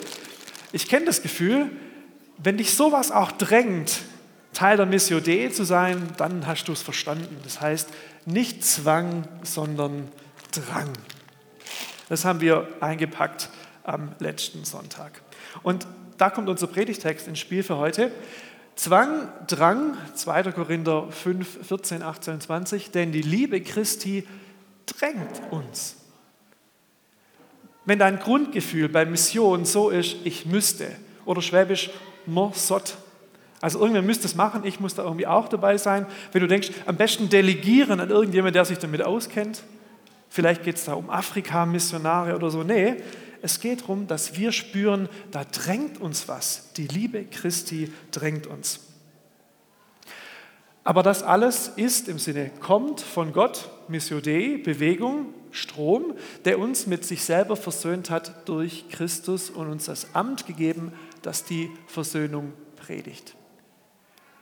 Ich 0.70 0.88
kenne 0.88 1.06
das 1.06 1.20
Gefühl, 1.20 1.68
wenn 2.38 2.58
dich 2.58 2.76
sowas 2.76 3.10
auch 3.10 3.32
drängt, 3.32 4.02
Teil 4.52 4.76
der 4.76 4.86
Missio 4.86 5.18
Dei 5.18 5.48
zu 5.48 5.64
sein, 5.64 6.10
dann 6.16 6.46
hast 6.46 6.68
du 6.68 6.72
es 6.72 6.82
verstanden. 6.82 7.38
Das 7.42 7.60
heißt, 7.60 7.88
nicht 8.26 8.64
Zwang, 8.64 9.26
sondern 9.42 10.08
Drang. 10.52 10.92
Das 12.08 12.24
haben 12.24 12.40
wir 12.40 12.68
eingepackt 12.80 13.50
am 13.82 14.14
letzten 14.18 14.64
Sonntag. 14.64 15.22
Und 15.62 15.86
da 16.18 16.30
kommt 16.30 16.48
unser 16.48 16.66
Predigtext 16.66 17.28
ins 17.28 17.38
Spiel 17.38 17.62
für 17.62 17.76
heute. 17.76 18.12
Zwang, 18.76 19.28
Drang, 19.46 19.96
2. 20.14 20.52
Korinther 20.52 21.10
5, 21.10 21.66
14, 21.66 22.02
18, 22.02 22.40
20, 22.40 22.90
denn 22.90 23.12
die 23.12 23.22
Liebe 23.22 23.60
Christi 23.60 24.26
drängt 24.86 25.42
uns. 25.50 25.96
Wenn 27.84 27.98
dein 27.98 28.18
Grundgefühl 28.18 28.88
bei 28.88 29.04
Mission 29.04 29.64
so 29.64 29.90
ist, 29.90 30.16
ich 30.24 30.46
müsste, 30.46 30.90
oder 31.24 31.42
schwäbisch, 31.42 31.90
mo 32.26 32.52
sot, 32.54 32.96
Also 33.64 33.78
irgendwer 33.78 34.02
müsste 34.02 34.26
es 34.26 34.34
machen, 34.34 34.60
ich 34.66 34.78
muss 34.78 34.94
da 34.94 35.04
irgendwie 35.04 35.26
auch 35.26 35.48
dabei 35.48 35.78
sein. 35.78 36.04
Wenn 36.32 36.42
du 36.42 36.48
denkst, 36.48 36.70
am 36.84 36.96
besten 36.96 37.30
delegieren 37.30 37.98
an 37.98 38.10
irgendjemand, 38.10 38.54
der 38.54 38.66
sich 38.66 38.76
damit 38.76 39.02
auskennt. 39.02 39.62
Vielleicht 40.28 40.64
geht 40.64 40.76
es 40.76 40.84
da 40.84 40.92
um 40.92 41.08
Afrika-Missionare 41.08 42.36
oder 42.36 42.50
so. 42.50 42.62
Nee, 42.62 42.96
es 43.40 43.60
geht 43.60 43.80
darum, 43.80 44.06
dass 44.06 44.36
wir 44.36 44.52
spüren, 44.52 45.08
da 45.30 45.44
drängt 45.44 45.98
uns 45.98 46.28
was. 46.28 46.74
Die 46.74 46.86
Liebe 46.88 47.24
Christi 47.24 47.90
drängt 48.10 48.46
uns. 48.46 48.80
Aber 50.82 51.02
das 51.02 51.22
alles 51.22 51.68
ist 51.68 52.10
im 52.10 52.18
Sinne, 52.18 52.50
kommt 52.60 53.00
von 53.00 53.32
Gott, 53.32 53.70
Missio 53.88 54.20
Dei, 54.20 54.60
Bewegung, 54.62 55.32
Strom, 55.52 56.12
der 56.44 56.58
uns 56.58 56.86
mit 56.86 57.06
sich 57.06 57.24
selber 57.24 57.56
versöhnt 57.56 58.10
hat 58.10 58.46
durch 58.46 58.90
Christus 58.90 59.48
und 59.48 59.70
uns 59.70 59.86
das 59.86 60.14
Amt 60.14 60.46
gegeben, 60.46 60.92
das 61.22 61.46
die 61.46 61.70
Versöhnung 61.86 62.52
predigt. 62.76 63.34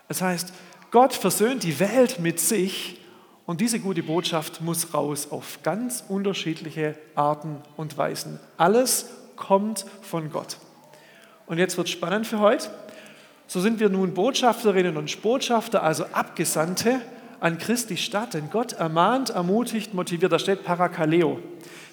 Das 0.08 0.22
heißt, 0.22 0.52
Gott 0.90 1.14
versöhnt 1.14 1.62
die 1.62 1.80
Welt 1.80 2.18
mit 2.18 2.38
sich 2.38 3.00
und 3.46 3.60
diese 3.60 3.80
gute 3.80 4.02
Botschaft 4.02 4.60
muss 4.60 4.94
raus 4.94 5.28
auf 5.30 5.62
ganz 5.62 6.04
unterschiedliche 6.08 6.96
Arten 7.14 7.56
und 7.76 7.96
Weisen. 7.96 8.38
Alles 8.56 9.10
kommt 9.36 9.84
von 10.02 10.30
Gott. 10.30 10.58
Und 11.46 11.58
jetzt 11.58 11.76
wird 11.76 11.88
es 11.88 11.92
spannend 11.92 12.26
für 12.26 12.38
heute. 12.38 12.70
So 13.46 13.60
sind 13.60 13.80
wir 13.80 13.88
nun 13.88 14.14
Botschafterinnen 14.14 14.96
und 14.96 15.20
Botschafter, 15.20 15.82
also 15.82 16.04
Abgesandte 16.12 17.00
an 17.40 17.58
Christi 17.58 17.96
Stadt, 17.96 18.34
denn 18.34 18.50
Gott 18.50 18.74
ermahnt, 18.74 19.30
ermutigt, 19.30 19.94
motiviert. 19.94 20.32
Da 20.32 20.38
steht 20.38 20.64
Parakaleo. 20.64 21.40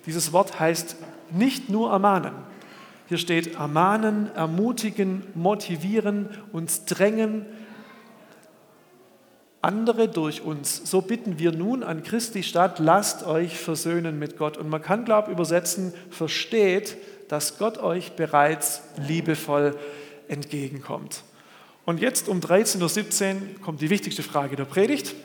Dieses 0.06 0.32
Wort 0.32 0.60
heißt 0.60 0.96
nicht 1.32 1.70
nur 1.70 1.92
ermahnen. 1.92 2.34
Hier 3.08 3.18
steht 3.18 3.56
ermahnen, 3.56 4.30
ermutigen, 4.36 5.24
motivieren, 5.34 6.30
uns 6.52 6.86
drängen, 6.86 7.46
andere 9.62 10.08
durch 10.08 10.42
uns. 10.42 10.82
So 10.90 11.02
bitten 11.02 11.40
wir 11.40 11.52
nun 11.52 11.84
an 11.84 12.04
Christi 12.04 12.44
Stadt, 12.44 12.80
lasst 12.80 13.26
euch 13.26 13.58
versöhnen 13.58 14.18
mit 14.18 14.38
Gott. 14.38 14.58
Und 14.58 14.70
man 14.70 14.82
kann, 14.82 15.06
glaube 15.06 15.30
ich, 15.30 15.34
übersetzen, 15.34 15.94
versteht, 16.10 16.98
dass 17.28 17.58
Gott 17.58 17.78
euch 17.78 18.14
bereits 18.14 18.82
liebevoll 18.98 19.76
entgegenkommt. 20.28 21.24
Und 21.86 22.00
jetzt 22.00 22.30
um 22.30 22.40
13.17 22.40 23.34
Uhr 23.34 23.62
kommt 23.64 23.82
die 23.82 23.90
wichtigste 23.90 24.24
Frage 24.24 24.56
der 24.56 24.66
Predigt. 24.66 25.16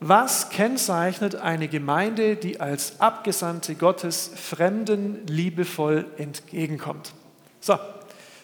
Was 0.00 0.50
kennzeichnet 0.50 1.36
eine 1.36 1.68
Gemeinde, 1.68 2.36
die 2.36 2.60
als 2.60 3.00
Abgesandte 3.00 3.76
Gottes 3.76 4.30
Fremden 4.34 5.26
liebevoll 5.26 6.04
entgegenkommt? 6.18 7.14
So, 7.60 7.78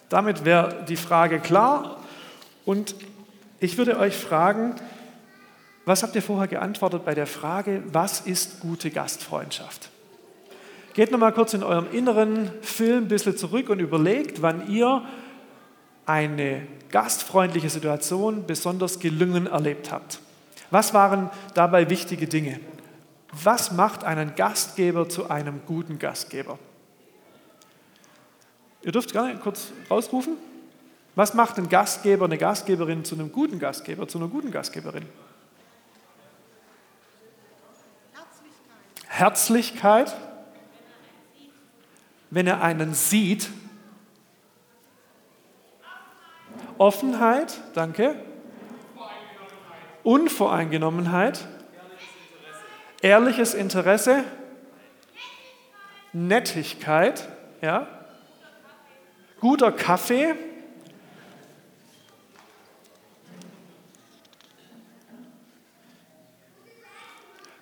damit 0.09 0.45
wäre 0.45 0.85
die 0.87 0.95
Frage 0.95 1.39
klar. 1.39 1.99
Und 2.65 2.95
ich 3.63 3.77
würde 3.77 3.97
euch 3.97 4.15
fragen, 4.15 4.75
was 5.85 6.03
habt 6.03 6.15
ihr 6.15 6.21
vorher 6.21 6.47
geantwortet 6.47 7.05
bei 7.05 7.15
der 7.15 7.27
Frage, 7.27 7.81
was 7.91 8.21
ist 8.21 8.59
gute 8.59 8.91
Gastfreundschaft? 8.91 9.89
Geht 10.93 11.11
nochmal 11.11 11.31
kurz 11.31 11.53
in 11.53 11.63
eurem 11.63 11.87
inneren 11.91 12.51
Film 12.61 13.05
ein 13.05 13.07
bisschen 13.07 13.37
zurück 13.37 13.69
und 13.69 13.79
überlegt, 13.79 14.41
wann 14.41 14.69
ihr 14.69 15.03
eine 16.05 16.67
gastfreundliche 16.89 17.69
Situation 17.69 18.45
besonders 18.45 18.99
gelungen 18.99 19.47
erlebt 19.47 19.91
habt. 19.91 20.19
Was 20.69 20.93
waren 20.93 21.29
dabei 21.53 21.89
wichtige 21.89 22.27
Dinge? 22.27 22.59
Was 23.31 23.71
macht 23.71 24.03
einen 24.03 24.35
Gastgeber 24.35 25.07
zu 25.07 25.29
einem 25.29 25.61
guten 25.65 25.99
Gastgeber? 25.99 26.59
Ihr 28.81 28.91
dürft 28.91 29.13
gerne 29.13 29.39
kurz 29.39 29.71
rausrufen. 29.89 30.33
Was 31.15 31.33
macht 31.35 31.57
ein 31.57 31.69
Gastgeber, 31.69 32.25
eine 32.25 32.37
Gastgeberin 32.37 33.05
zu 33.05 33.15
einem 33.15 33.31
guten 33.31 33.59
Gastgeber, 33.59 34.07
zu 34.07 34.17
einer 34.17 34.27
guten 34.27 34.49
Gastgeberin? 34.49 35.05
Herzlichkeit. 39.07 40.11
Herzlichkeit. 40.11 40.15
Wenn 42.31 42.47
er 42.47 42.63
einen 42.63 42.95
sieht. 42.95 43.51
Offenheit, 46.79 47.61
danke. 47.75 48.15
Unvoreingenommenheit. 50.01 51.47
Ehrliches 53.03 53.53
Interesse. 53.53 54.23
Nettigkeit, 56.11 57.27
ja. 57.61 57.87
Guter 59.39 59.71
Kaffee. 59.71 60.33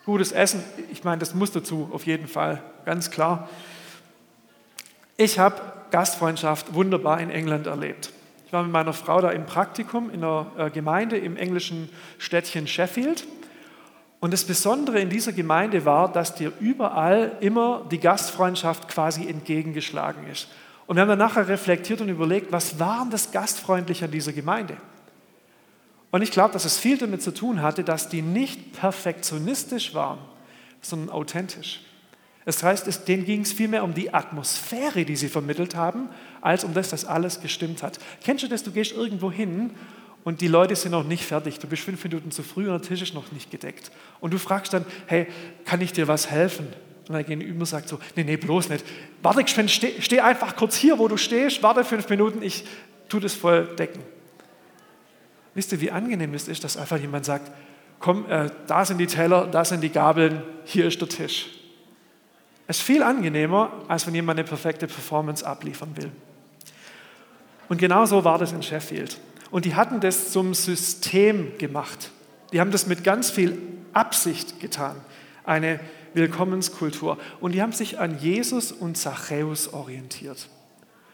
Gutes 0.05 0.31
Essen, 0.31 0.63
ich 0.91 1.03
meine, 1.03 1.19
das 1.19 1.35
muss 1.35 1.51
dazu 1.51 1.89
auf 1.91 2.07
jeden 2.07 2.27
Fall, 2.27 2.61
ganz 2.85 3.11
klar. 3.11 3.47
Ich 5.15 5.37
habe 5.37 5.61
Gastfreundschaft 5.91 6.73
wunderbar 6.73 7.19
in 7.19 7.29
England 7.29 7.67
erlebt. 7.67 8.11
Ich 8.47 8.53
war 8.53 8.63
mit 8.63 8.71
meiner 8.71 8.93
Frau 8.93 9.21
da 9.21 9.29
im 9.29 9.45
Praktikum 9.45 10.09
in 10.09 10.23
einer 10.23 10.47
äh, 10.57 10.69
Gemeinde 10.71 11.17
im 11.17 11.37
englischen 11.37 11.89
Städtchen 12.17 12.67
Sheffield. 12.67 13.27
Und 14.19 14.33
das 14.33 14.43
Besondere 14.43 14.99
in 14.99 15.09
dieser 15.09 15.31
Gemeinde 15.33 15.85
war, 15.85 16.11
dass 16.11 16.35
dir 16.35 16.51
überall 16.59 17.37
immer 17.39 17.85
die 17.91 17.99
Gastfreundschaft 17.99 18.87
quasi 18.87 19.27
entgegengeschlagen 19.27 20.27
ist. 20.27 20.47
Und 20.87 20.95
wir 20.95 21.01
haben 21.01 21.09
dann 21.09 21.19
nachher 21.19 21.47
reflektiert 21.47 22.01
und 22.01 22.09
überlegt, 22.09 22.51
was 22.51 22.79
war 22.79 23.01
denn 23.01 23.11
das 23.11 23.31
Gastfreundliche 23.31 24.05
an 24.05 24.11
dieser 24.11 24.33
Gemeinde? 24.33 24.75
Und 26.11 26.21
ich 26.21 26.31
glaube, 26.31 26.53
dass 26.53 26.65
es 26.65 26.77
viel 26.77 26.97
damit 26.97 27.21
zu 27.21 27.33
tun 27.33 27.61
hatte, 27.61 27.83
dass 27.83 28.09
die 28.09 28.21
nicht 28.21 28.73
perfektionistisch 28.73 29.93
waren, 29.93 30.19
sondern 30.81 31.09
authentisch. 31.09 31.81
Das 32.45 32.63
heißt, 32.63 33.07
denen 33.07 33.23
ging 33.23 33.41
es 33.41 33.53
vielmehr 33.53 33.83
um 33.83 33.93
die 33.93 34.13
Atmosphäre, 34.13 35.05
die 35.05 35.15
sie 35.15 35.29
vermittelt 35.29 35.75
haben, 35.75 36.09
als 36.41 36.63
um 36.63 36.73
das, 36.73 36.89
dass 36.89 37.05
alles 37.05 37.39
gestimmt 37.39 37.83
hat. 37.83 37.99
Kennst 38.23 38.43
du 38.43 38.47
das? 38.47 38.63
Du 38.63 38.71
gehst 38.71 38.91
irgendwo 38.91 39.31
hin 39.31 39.71
und 40.23 40.41
die 40.41 40.47
Leute 40.47 40.75
sind 40.75 40.91
noch 40.91 41.05
nicht 41.05 41.23
fertig. 41.23 41.59
Du 41.59 41.67
bist 41.67 41.83
fünf 41.83 42.03
Minuten 42.03 42.31
zu 42.31 42.43
früh 42.43 42.67
und 42.67 42.73
der 42.73 42.81
Tisch 42.81 43.01
ist 43.01 43.13
noch 43.13 43.31
nicht 43.31 43.51
gedeckt. 43.51 43.91
Und 44.19 44.33
du 44.33 44.39
fragst 44.39 44.73
dann, 44.73 44.85
hey, 45.05 45.27
kann 45.65 45.81
ich 45.81 45.93
dir 45.93 46.07
was 46.07 46.29
helfen? 46.29 46.67
Und 47.07 47.13
der 47.13 47.23
Gegenüber 47.23 47.65
sagt 47.65 47.89
so, 47.89 47.99
nee, 48.15 48.23
nee, 48.23 48.37
bloß 48.37 48.69
nicht. 48.69 48.85
Warte, 49.21 49.45
steh, 49.67 50.01
steh 50.01 50.19
einfach 50.19 50.55
kurz 50.55 50.75
hier, 50.75 50.97
wo 50.97 51.07
du 51.07 51.17
stehst, 51.17 51.61
warte 51.61 51.83
fünf 51.83 52.09
Minuten, 52.09 52.41
ich 52.41 52.65
tue 53.07 53.19
das 53.19 53.33
voll 53.33 53.75
decken. 53.77 54.01
Wisst 55.53 55.71
ihr, 55.71 55.81
wie 55.81 55.91
angenehm 55.91 56.33
es 56.33 56.47
ist, 56.47 56.63
dass 56.63 56.77
einfach 56.77 56.97
jemand 56.97 57.25
sagt, 57.25 57.51
komm, 57.99 58.29
äh, 58.29 58.49
da 58.67 58.85
sind 58.85 58.97
die 58.97 59.07
Teller, 59.07 59.47
da 59.47 59.65
sind 59.65 59.81
die 59.81 59.89
Gabeln, 59.89 60.43
hier 60.65 60.87
ist 60.87 60.99
der 61.01 61.09
Tisch. 61.09 61.49
Es 62.67 62.77
ist 62.77 62.83
viel 62.83 63.03
angenehmer, 63.03 63.71
als 63.87 64.07
wenn 64.07 64.15
jemand 64.15 64.39
eine 64.39 64.47
perfekte 64.47 64.87
Performance 64.87 65.45
abliefern 65.45 65.95
will. 65.97 66.11
Und 67.67 67.77
genau 67.77 68.05
so 68.05 68.23
war 68.23 68.37
das 68.37 68.53
in 68.53 68.63
Sheffield. 68.63 69.17
Und 69.49 69.65
die 69.65 69.75
hatten 69.75 69.99
das 69.99 70.31
zum 70.31 70.53
System 70.53 71.57
gemacht. 71.57 72.11
Die 72.53 72.59
haben 72.59 72.71
das 72.71 72.87
mit 72.87 73.03
ganz 73.03 73.29
viel 73.29 73.57
Absicht 73.93 74.59
getan. 74.59 74.95
Eine 75.43 75.79
Willkommenskultur. 76.13 77.17
Und 77.39 77.53
die 77.53 77.61
haben 77.61 77.71
sich 77.71 77.99
an 77.99 78.17
Jesus 78.19 78.71
und 78.71 78.97
Zachäus 78.97 79.73
orientiert. 79.73 80.47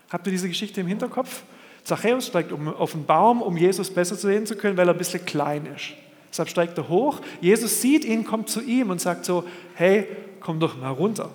Habt 0.09 0.27
ihr 0.27 0.31
diese 0.31 0.47
Geschichte 0.47 0.81
im 0.81 0.87
Hinterkopf? 0.87 1.43
Zachäus 1.87 2.27
steigt 2.27 2.51
auf 2.51 2.95
einen 2.95 3.05
Baum, 3.05 3.41
um 3.41 3.55
Jesus 3.55 3.89
besser 3.89 4.15
sehen 4.15 4.45
zu 4.45 4.57
können, 4.57 4.75
weil 4.75 4.89
er 4.89 4.93
ein 4.93 4.97
bisschen 4.97 5.25
klein 5.25 5.65
ist. 5.73 5.93
Deshalb 6.29 6.49
steigt 6.49 6.77
er 6.77 6.89
hoch. 6.89 7.21
Jesus 7.39 7.81
sieht 7.81 8.03
ihn, 8.03 8.25
kommt 8.25 8.49
zu 8.49 8.59
ihm 8.61 8.89
und 8.89 8.99
sagt 8.99 9.23
so, 9.23 9.45
hey, 9.73 10.05
komm 10.41 10.59
doch 10.59 10.77
mal 10.77 10.89
runter. 10.89 11.31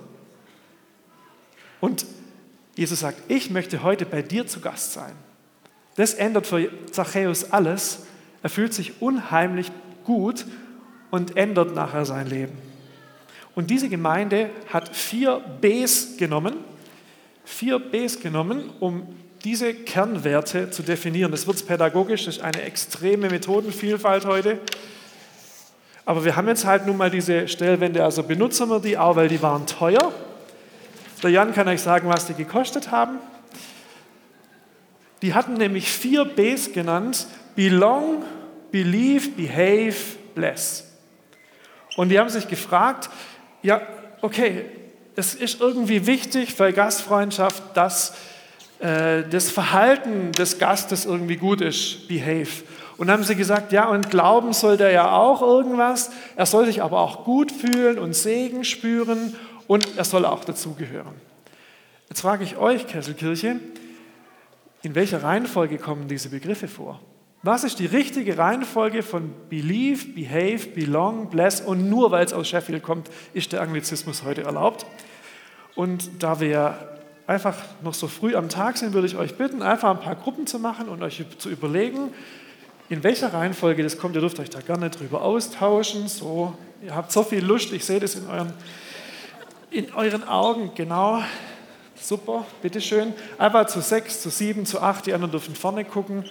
Und 1.81 2.05
Jesus 2.77 3.01
sagt, 3.01 3.17
ich 3.29 3.49
möchte 3.49 3.83
heute 3.83 4.05
bei 4.05 4.21
dir 4.21 4.47
zu 4.47 4.61
Gast 4.61 4.93
sein. 4.93 5.15
Das 5.97 6.13
ändert 6.13 6.47
für 6.47 6.69
Zachäus 6.91 7.51
alles. 7.51 8.01
Er 8.43 8.51
fühlt 8.51 8.75
sich 8.75 9.01
unheimlich 9.01 9.73
gut 10.05 10.45
und 11.11 11.35
ändert 11.35 11.75
nachher 11.75 12.05
sein 12.05 12.27
Leben. 12.27 12.59
Und 13.55 13.71
diese 13.71 13.89
Gemeinde 13.89 14.51
hat 14.71 14.95
vier 14.95 15.41
Bs 15.63 16.19
genommen, 16.19 16.57
vier 17.43 17.79
Bs 17.79 18.21
genommen, 18.21 18.69
um 18.81 19.07
diese 19.45 19.75
Kernwerte 19.75 20.71
zu 20.71 20.83
definieren. 20.83 21.31
Das 21.31 21.47
wird 21.47 21.67
pädagogisch, 21.67 22.27
das 22.27 22.37
ist 22.37 22.43
eine 22.43 22.63
extreme 22.63 23.29
Methodenvielfalt 23.29 24.25
heute. 24.25 24.59
Aber 26.05 26.25
wir 26.25 26.37
haben 26.37 26.49
jetzt 26.49 26.65
halt 26.65 26.87
nun 26.87 26.97
mal 26.97 27.11
diese 27.11 27.49
Stellwände, 27.49 28.05
also 28.05 28.23
benutzen 28.23 28.69
wir 28.69 28.81
die 28.81 28.99
auch, 28.99 29.17
weil 29.17 29.29
die 29.29 29.43
waren 29.43 29.67
teuer. 29.67 30.13
Der 31.23 31.31
Jan 31.31 31.55
kann 31.55 31.69
euch 31.69 31.81
sagen, 31.81 32.09
was 32.09 32.27
die 32.27 32.35
gekostet 32.35 32.91
haben. 32.91 33.19
Die 35.23 35.35
hatten 35.35 35.55
nämlich 35.55 35.91
vier 35.91 36.25
Bs 36.25 36.73
genannt: 36.73 37.29
Belong, 37.55 38.25
Believe, 38.73 39.31
Behave, 39.31 39.95
Bless. 40.35 40.89
Und 41.97 42.09
die 42.09 42.19
haben 42.19 42.29
sich 42.29 42.49
gefragt, 42.49 43.11
ja, 43.63 43.81
okay, 44.23 44.65
es 45.15 45.35
ist 45.35 45.61
irgendwie 45.61 46.07
wichtig 46.07 46.55
für 46.55 46.73
Gastfreundschaft, 46.73 47.63
dass 47.75 48.15
äh, 48.83 49.23
das 49.31 49.51
Verhalten 49.51 50.33
des 50.33 50.59
Gastes 50.59 51.07
irgendwie 51.07 51.37
gut 51.37 51.61
ist, 51.61 52.09
behave. 52.09 52.65
Und 52.99 53.11
haben 53.11 53.23
sie 53.23 53.37
gesagt, 53.37 53.73
ja, 53.73 53.89
und 53.89 54.11
glauben 54.11 54.53
soll 54.53 54.77
der 54.77 54.91
ja 54.91 55.13
auch 55.13 55.41
irgendwas. 55.41 56.11
Er 56.37 56.47
soll 56.47 56.67
sich 56.67 56.83
aber 56.83 57.01
auch 57.01 57.25
gut 57.25 57.53
fühlen 57.53 57.99
und 57.99 58.15
Segen 58.15 58.65
spüren 58.65 59.35
und 59.69 59.97
er 59.97 60.05
soll 60.05 60.25
auch 60.25 60.45
dazugehören. 60.45 61.15
Jetzt 62.09 62.21
frage 62.21 62.45
ich 62.45 62.57
euch, 62.57 62.87
Kesselkirche, 62.87 63.61
in 64.83 64.95
welcher 64.97 65.23
Reihenfolge 65.23 65.79
kommen 65.79 66.09
diese 66.09 66.29
Begriffe 66.29 66.67
vor? 66.67 67.01
Was 67.45 67.65
ist 67.65 67.79
die 67.79 67.87
richtige 67.87 68.37
Reihenfolge 68.37 69.03
von 69.03 69.33
Believe, 69.49 70.07
Behave, 70.09 70.69
Belong, 70.75 71.31
Bless 71.31 71.61
und 71.61 71.89
nur 71.89 72.11
weil 72.11 72.25
es 72.25 72.33
aus 72.33 72.49
Sheffield 72.49 72.83
kommt, 72.83 73.11
ist 73.33 73.53
der 73.53 73.63
Anglizismus 73.63 74.25
heute 74.25 74.43
erlaubt? 74.43 74.87
Und 75.75 76.11
da 76.21 76.41
wir 76.41 77.02
einfach 77.33 77.57
noch 77.83 77.95
so 77.95 78.09
früh 78.09 78.37
am 78.37 78.51
Tag 78.51 78.77
sind, 78.77 78.93
würde 78.93 79.07
ich 79.07 79.17
euch 79.17 79.37
bitten, 79.37 79.63
einfach 79.63 79.91
ein 79.91 80.01
paar 80.01 80.17
Gruppen 80.17 80.47
zu 80.47 80.59
machen 80.59 80.89
und 80.89 81.03
euch 81.03 81.25
zu 81.39 81.49
überlegen, 81.49 82.13
in 82.91 83.03
welcher 83.03 83.33
Reihenfolge 83.33 83.83
das 83.83 83.97
kommt. 83.97 84.15
Ihr 84.15 84.21
dürft 84.21 84.39
euch 84.39 84.51
da 84.51 84.61
gerne 84.61 84.91
drüber 84.91 85.23
austauschen. 85.23 86.09
So, 86.09 86.53
ihr 86.83 86.95
habt 86.95 87.11
so 87.11 87.23
viel 87.23 87.43
Lust, 87.43 87.73
ich 87.73 87.87
sehe 87.87 88.01
das 88.01 88.17
in 88.17 88.27
euren, 88.27 88.53
in 89.71 89.95
euren 89.95 90.29
Augen, 90.29 90.73
genau. 90.75 91.23
Super, 91.95 92.45
bitteschön. 92.61 93.15
Einfach 93.39 93.67
zu 93.67 93.81
sechs, 93.81 94.21
zu 94.21 94.29
sieben, 94.29 94.67
zu 94.67 94.81
acht, 94.83 95.07
die 95.07 95.15
anderen 95.15 95.31
dürfen 95.31 95.55
vorne 95.55 95.87
gucken. 95.87 96.25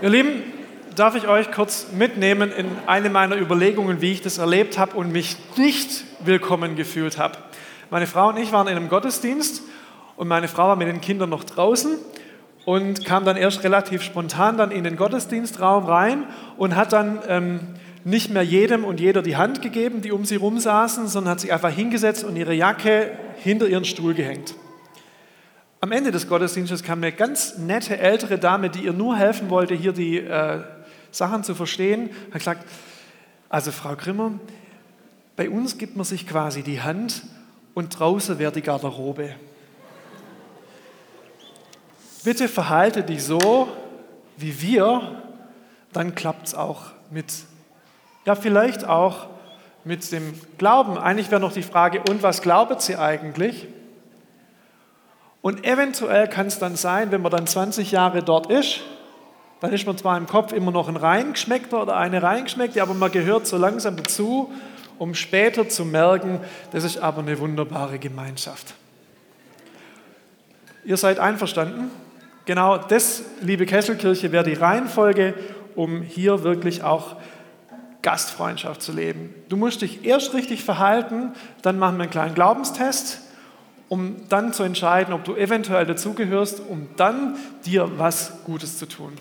Ihr 0.00 0.08
Lieben, 0.08 0.51
darf 0.94 1.14
ich 1.14 1.28
euch 1.28 1.50
kurz 1.50 1.86
mitnehmen 1.92 2.52
in 2.52 2.66
eine 2.86 3.10
meiner 3.10 3.36
Überlegungen, 3.36 4.00
wie 4.00 4.12
ich 4.12 4.20
das 4.20 4.38
erlebt 4.38 4.78
habe 4.78 4.96
und 4.96 5.12
mich 5.12 5.36
nicht 5.56 6.04
willkommen 6.20 6.76
gefühlt 6.76 7.18
habe. 7.18 7.38
Meine 7.90 8.06
Frau 8.06 8.28
und 8.28 8.36
ich 8.36 8.52
waren 8.52 8.68
in 8.68 8.76
einem 8.76 8.88
Gottesdienst 8.88 9.62
und 10.16 10.28
meine 10.28 10.48
Frau 10.48 10.68
war 10.68 10.76
mit 10.76 10.88
den 10.88 11.00
Kindern 11.00 11.30
noch 11.30 11.44
draußen 11.44 11.96
und 12.64 13.04
kam 13.04 13.24
dann 13.24 13.36
erst 13.36 13.64
relativ 13.64 14.02
spontan 14.02 14.56
dann 14.56 14.70
in 14.70 14.84
den 14.84 14.96
Gottesdienstraum 14.96 15.84
rein 15.84 16.24
und 16.56 16.76
hat 16.76 16.92
dann 16.92 17.20
ähm, 17.28 17.60
nicht 18.04 18.30
mehr 18.30 18.42
jedem 18.42 18.84
und 18.84 19.00
jeder 19.00 19.22
die 19.22 19.36
Hand 19.36 19.62
gegeben, 19.62 20.02
die 20.02 20.12
um 20.12 20.24
sie 20.24 20.36
rum 20.36 20.58
saßen, 20.58 21.06
sondern 21.08 21.32
hat 21.32 21.40
sich 21.40 21.52
einfach 21.52 21.70
hingesetzt 21.70 22.24
und 22.24 22.36
ihre 22.36 22.54
Jacke 22.54 23.10
hinter 23.36 23.66
ihren 23.66 23.84
Stuhl 23.84 24.14
gehängt. 24.14 24.54
Am 25.80 25.90
Ende 25.90 26.12
des 26.12 26.28
Gottesdienstes 26.28 26.84
kam 26.84 26.98
eine 26.98 27.10
ganz 27.10 27.58
nette 27.58 27.98
ältere 27.98 28.38
Dame, 28.38 28.70
die 28.70 28.84
ihr 28.84 28.92
nur 28.92 29.16
helfen 29.16 29.50
wollte, 29.50 29.74
hier 29.74 29.92
die 29.92 30.18
äh, 30.18 30.60
Sachen 31.12 31.44
zu 31.44 31.54
verstehen, 31.54 32.10
hat 32.32 32.40
gesagt, 32.40 32.68
also 33.48 33.70
Frau 33.70 33.94
Grimmer, 33.94 34.32
bei 35.36 35.48
uns 35.48 35.78
gibt 35.78 35.94
man 35.94 36.04
sich 36.04 36.26
quasi 36.26 36.62
die 36.62 36.82
Hand 36.82 37.22
und 37.74 37.98
draußen 37.98 38.38
wäre 38.38 38.50
die 38.50 38.62
Garderobe. 38.62 39.34
Bitte 42.24 42.48
verhalte 42.48 43.02
dich 43.02 43.22
so 43.24 43.68
wie 44.36 44.60
wir, 44.60 45.22
dann 45.92 46.14
klappt 46.14 46.48
es 46.48 46.54
auch 46.54 46.86
mit, 47.10 47.32
ja 48.24 48.34
vielleicht 48.34 48.84
auch 48.84 49.26
mit 49.84 50.10
dem 50.12 50.34
Glauben. 50.58 50.96
Eigentlich 50.98 51.30
wäre 51.30 51.40
noch 51.40 51.52
die 51.52 51.62
Frage, 51.62 52.02
und 52.08 52.22
was 52.22 52.42
glaubt 52.42 52.80
sie 52.80 52.96
eigentlich? 52.96 53.66
Und 55.42 55.64
eventuell 55.64 56.28
kann 56.28 56.46
es 56.46 56.58
dann 56.58 56.76
sein, 56.76 57.10
wenn 57.10 57.20
man 57.20 57.32
dann 57.32 57.46
20 57.46 57.90
Jahre 57.90 58.22
dort 58.22 58.46
ist, 58.46 58.80
dann 59.62 59.72
ist 59.72 59.86
man 59.86 59.96
zwar 59.96 60.18
im 60.18 60.26
Kopf 60.26 60.52
immer 60.52 60.72
noch 60.72 60.88
ein 60.88 60.96
Reingeschmeckter 60.96 61.82
oder 61.82 61.96
eine 61.96 62.20
Reingeschmeckte, 62.20 62.82
aber 62.82 62.94
man 62.94 63.12
gehört 63.12 63.46
so 63.46 63.56
langsam 63.56 63.96
dazu, 63.96 64.52
um 64.98 65.14
später 65.14 65.68
zu 65.68 65.84
merken, 65.84 66.40
das 66.72 66.82
ist 66.82 66.98
aber 66.98 67.20
eine 67.20 67.38
wunderbare 67.38 68.00
Gemeinschaft. 68.00 68.74
Ihr 70.84 70.96
seid 70.96 71.20
einverstanden? 71.20 71.92
Genau 72.44 72.76
das, 72.76 73.22
liebe 73.40 73.64
Kesselkirche, 73.64 74.32
wäre 74.32 74.42
die 74.42 74.54
Reihenfolge, 74.54 75.34
um 75.76 76.02
hier 76.02 76.42
wirklich 76.42 76.82
auch 76.82 77.14
Gastfreundschaft 78.02 78.82
zu 78.82 78.90
leben. 78.90 79.32
Du 79.48 79.56
musst 79.56 79.80
dich 79.82 80.04
erst 80.04 80.34
richtig 80.34 80.64
verhalten, 80.64 81.34
dann 81.62 81.78
machen 81.78 81.98
wir 81.98 82.02
einen 82.02 82.10
kleinen 82.10 82.34
Glaubenstest, 82.34 83.20
um 83.88 84.28
dann 84.28 84.52
zu 84.52 84.64
entscheiden, 84.64 85.14
ob 85.14 85.22
du 85.22 85.36
eventuell 85.36 85.86
dazugehörst, 85.86 86.60
um 86.68 86.88
dann 86.96 87.36
dir 87.64 87.88
was 87.96 88.42
Gutes 88.44 88.76
zu 88.76 88.86
tun. 88.86 89.12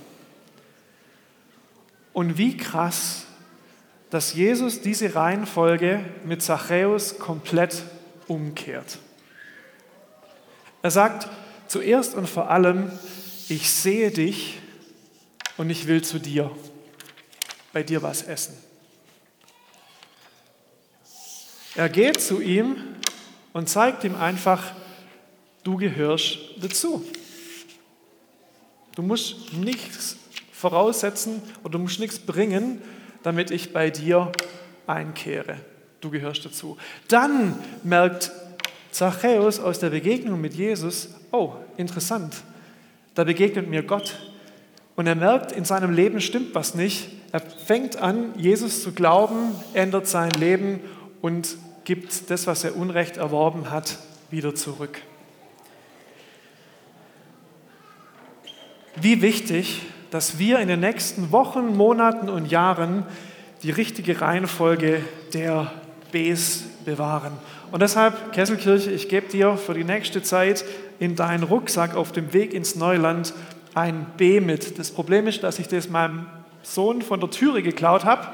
Und 2.13 2.38
wie 2.38 2.58
krass, 2.58 3.26
dass 4.10 4.34
Jesus 4.34 4.82
diese 4.82 5.15
Reihenfolge 5.15 6.04
mit 6.26 6.41
Zachäus 6.41 7.17
komplett 7.17 7.84
umkehrt. 8.28 8.97
Er 10.82 10.91
sagt, 10.91 11.30
Zuerst 11.71 12.15
und 12.15 12.28
vor 12.28 12.50
allem, 12.50 12.91
ich 13.47 13.69
sehe 13.69 14.12
dich 14.12 14.60
und 15.56 15.69
ich 15.69 15.88
will 15.88 16.02
zu 16.02 16.19
dir, 16.19 16.52
bei 17.71 17.82
dir 17.82 18.04
was 18.04 18.24
essen. 18.24 18.58
Er 21.76 21.88
geht 21.88 22.19
zu 22.19 22.41
ihm 22.41 22.76
und 23.54 23.69
zeigt 23.69 24.04
ihm 24.04 24.15
einfach, 24.15 24.74
du 25.63 25.78
gehörst 25.78 26.39
dazu. 26.60 27.06
Du 28.95 29.02
musst 29.02 29.54
nichts 29.54 30.17
voraussetzen 30.62 31.41
oder 31.63 31.74
du 31.74 31.80
musst 31.80 32.00
nichts 32.00 32.19
bringen, 32.19 32.82
damit 33.24 33.50
ich 33.50 33.74
bei 33.74 33.89
dir 33.89 34.32
einkehre. 34.86 35.58
Du 36.02 36.12
gehörst 36.12 36.45
dazu. 36.45 36.78
Dann 37.08 37.56
merkt 37.84 38.32
Zachäus 38.91 39.60
aus 39.60 39.80
der 39.80 39.89
Begegnung 39.89 40.39
mit 40.39 40.54
Jesus, 40.54 41.10
oh, 41.32 41.54
interessant, 41.78 42.36
da 43.15 43.24
begegnet 43.24 43.69
mir 43.69 43.84
Gott. 43.84 44.17
Und 44.95 45.08
er 45.08 45.15
merkt, 45.15 45.52
in 45.52 45.65
seinem 45.65 45.93
Leben 45.93 46.21
stimmt 46.21 46.54
was 46.54 46.76
nicht. 46.76 47.10
Er 47.32 47.39
fängt 47.39 47.95
an, 47.97 48.34
Jesus 48.38 48.84
zu 48.84 48.91
glauben, 48.91 49.56
ändert 49.74 50.08
sein 50.08 50.32
Leben 50.32 50.82
und 51.21 51.58
gibt 51.86 52.30
das, 52.30 52.45
was 52.45 52.63
er 52.63 52.76
Unrecht 52.76 53.17
erworben 53.17 53.71
hat, 53.71 53.97
wieder 54.30 54.54
zurück. 54.54 55.02
Wie 58.95 59.21
wichtig, 59.21 59.82
dass 60.12 60.38
wir 60.38 60.60
in 60.60 60.67
den 60.67 60.82
nächsten 60.82 61.32
Wochen, 61.32 61.76
Monaten 61.76 62.30
und 62.30 62.52
Jahren 62.52 63.06
die 63.63 63.71
richtige 63.71 64.21
Reihenfolge 64.21 65.02
der 65.34 65.71
Bs 66.12 66.65
bewahren. 66.86 67.34
Und 67.71 67.82
deshalb, 67.82 68.34
Kesselkirche, 68.34 68.91
ich 68.91 69.08
gebe 69.08 69.28
dir 69.28 69.58
für 69.58 69.74
die 69.74 69.84
nächste 69.84 70.21
Zeit 70.21 70.65
in 71.00 71.15
deinen 71.15 71.43
Rucksack 71.43 71.95
auf 71.95 72.12
dem 72.12 72.34
Weg 72.34 72.54
ins 72.54 72.76
Neuland 72.76 73.34
ein 73.74 74.06
B 74.17 74.41
mit. 74.41 74.78
Das 74.78 74.91
Problem 74.91 75.28
ist, 75.28 75.43
dass 75.43 75.58
ich 75.58 75.67
das 75.67 75.89
meinem 75.89 76.28
Sohn 76.62 77.02
von 77.02 77.19
der 77.19 77.30
Türe 77.30 77.63
geklaut 77.63 78.04
habe 78.04 78.28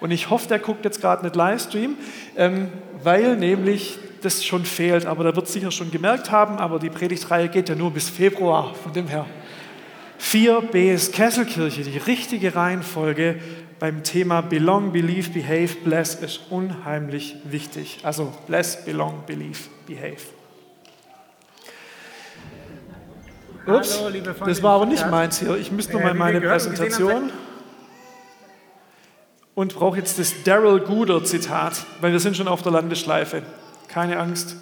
und 0.00 0.10
ich 0.10 0.30
hoffe, 0.30 0.48
der 0.48 0.58
guckt 0.58 0.84
jetzt 0.84 1.00
gerade 1.00 1.24
nicht 1.24 1.36
Livestream, 1.36 1.96
ähm, 2.36 2.68
weil 3.02 3.36
nämlich 3.36 3.98
das 4.20 4.44
schon 4.44 4.64
fehlt. 4.64 5.06
Aber 5.06 5.24
der 5.24 5.34
wird 5.36 5.48
sicher 5.48 5.70
schon 5.70 5.90
gemerkt 5.90 6.30
haben, 6.30 6.58
aber 6.58 6.78
die 6.78 6.90
Predigtreihe 6.90 7.48
geht 7.48 7.68
ja 7.68 7.74
nur 7.74 7.92
bis 7.92 8.10
Februar, 8.10 8.74
von 8.74 8.92
dem 8.92 9.06
her. 9.06 9.26
4b 10.22 10.94
ist 10.94 11.12
Kesselkirche, 11.12 11.82
die 11.82 11.98
richtige 11.98 12.54
Reihenfolge 12.54 13.40
beim 13.80 14.04
Thema 14.04 14.40
Belong, 14.40 14.92
Believe, 14.92 15.30
Behave, 15.30 15.74
Bless 15.84 16.14
ist 16.14 16.42
unheimlich 16.50 17.36
wichtig. 17.44 17.98
Also 18.04 18.32
Bless, 18.46 18.84
Belong, 18.84 19.24
Believe, 19.26 19.58
Behave. 19.86 20.22
Ups, 23.66 24.00
Hallo, 24.00 24.32
das 24.46 24.62
war 24.62 24.76
aber 24.76 24.86
nicht 24.86 25.08
meins 25.10 25.40
hier. 25.40 25.56
Ich 25.56 25.72
müsste 25.72 25.92
nur 25.92 26.02
mal 26.02 26.14
meine 26.14 26.40
Präsentation 26.40 27.30
und 29.54 29.74
brauche 29.74 29.98
jetzt 29.98 30.18
das 30.18 30.42
Daryl 30.44 30.80
Gooder 30.80 31.24
Zitat, 31.24 31.84
weil 32.00 32.12
wir 32.12 32.20
sind 32.20 32.36
schon 32.36 32.48
auf 32.48 32.62
der 32.62 32.72
Landeschleife. 32.72 33.42
Keine 33.88 34.18
Angst, 34.18 34.56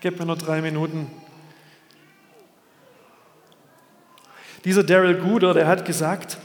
gebt 0.00 0.18
mir 0.18 0.26
nur 0.26 0.36
drei 0.36 0.62
Minuten. 0.62 1.10
Dieser 4.64 4.84
Daryl 4.84 5.14
Gooder, 5.14 5.54
der 5.54 5.66
hat 5.66 5.84
gesagt, 5.84 6.38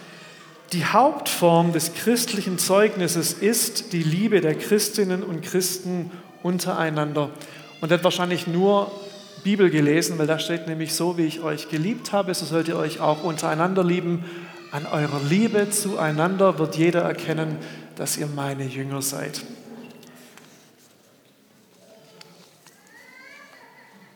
die 0.71 0.85
Hauptform 0.85 1.73
des 1.73 1.93
christlichen 1.93 2.57
Zeugnisses 2.57 3.33
ist 3.33 3.93
die 3.93 4.03
Liebe 4.03 4.41
der 4.41 4.55
Christinnen 4.55 5.23
und 5.23 5.41
Christen 5.41 6.11
untereinander. 6.43 7.29
Und 7.81 7.91
hat 7.91 8.03
wahrscheinlich 8.03 8.47
nur 8.47 8.91
Bibel 9.43 9.69
gelesen, 9.69 10.17
weil 10.17 10.27
da 10.27 10.39
steht 10.39 10.67
nämlich 10.67 10.93
so, 10.93 11.17
wie 11.17 11.25
ich 11.25 11.41
euch 11.41 11.69
geliebt 11.69 12.11
habe, 12.13 12.33
so 12.33 12.45
sollt 12.45 12.67
ihr 12.67 12.77
euch 12.77 12.99
auch 12.99 13.23
untereinander 13.23 13.83
lieben. 13.83 14.25
An 14.71 14.87
eurer 14.87 15.21
Liebe 15.29 15.69
zueinander 15.69 16.57
wird 16.57 16.77
jeder 16.77 17.01
erkennen, 17.01 17.57
dass 17.95 18.17
ihr 18.17 18.27
meine 18.27 18.65
Jünger 18.65 19.01
seid. 19.01 19.43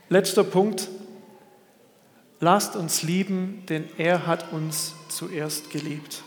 Letzter 0.09 0.43
Punkt. 0.43 0.89
Lasst 2.39 2.75
uns 2.75 3.03
lieben, 3.03 3.63
denn 3.67 3.89
er 3.97 4.25
hat 4.25 4.53
uns 4.53 4.93
zuerst 5.09 5.69
geliebt. 5.71 6.23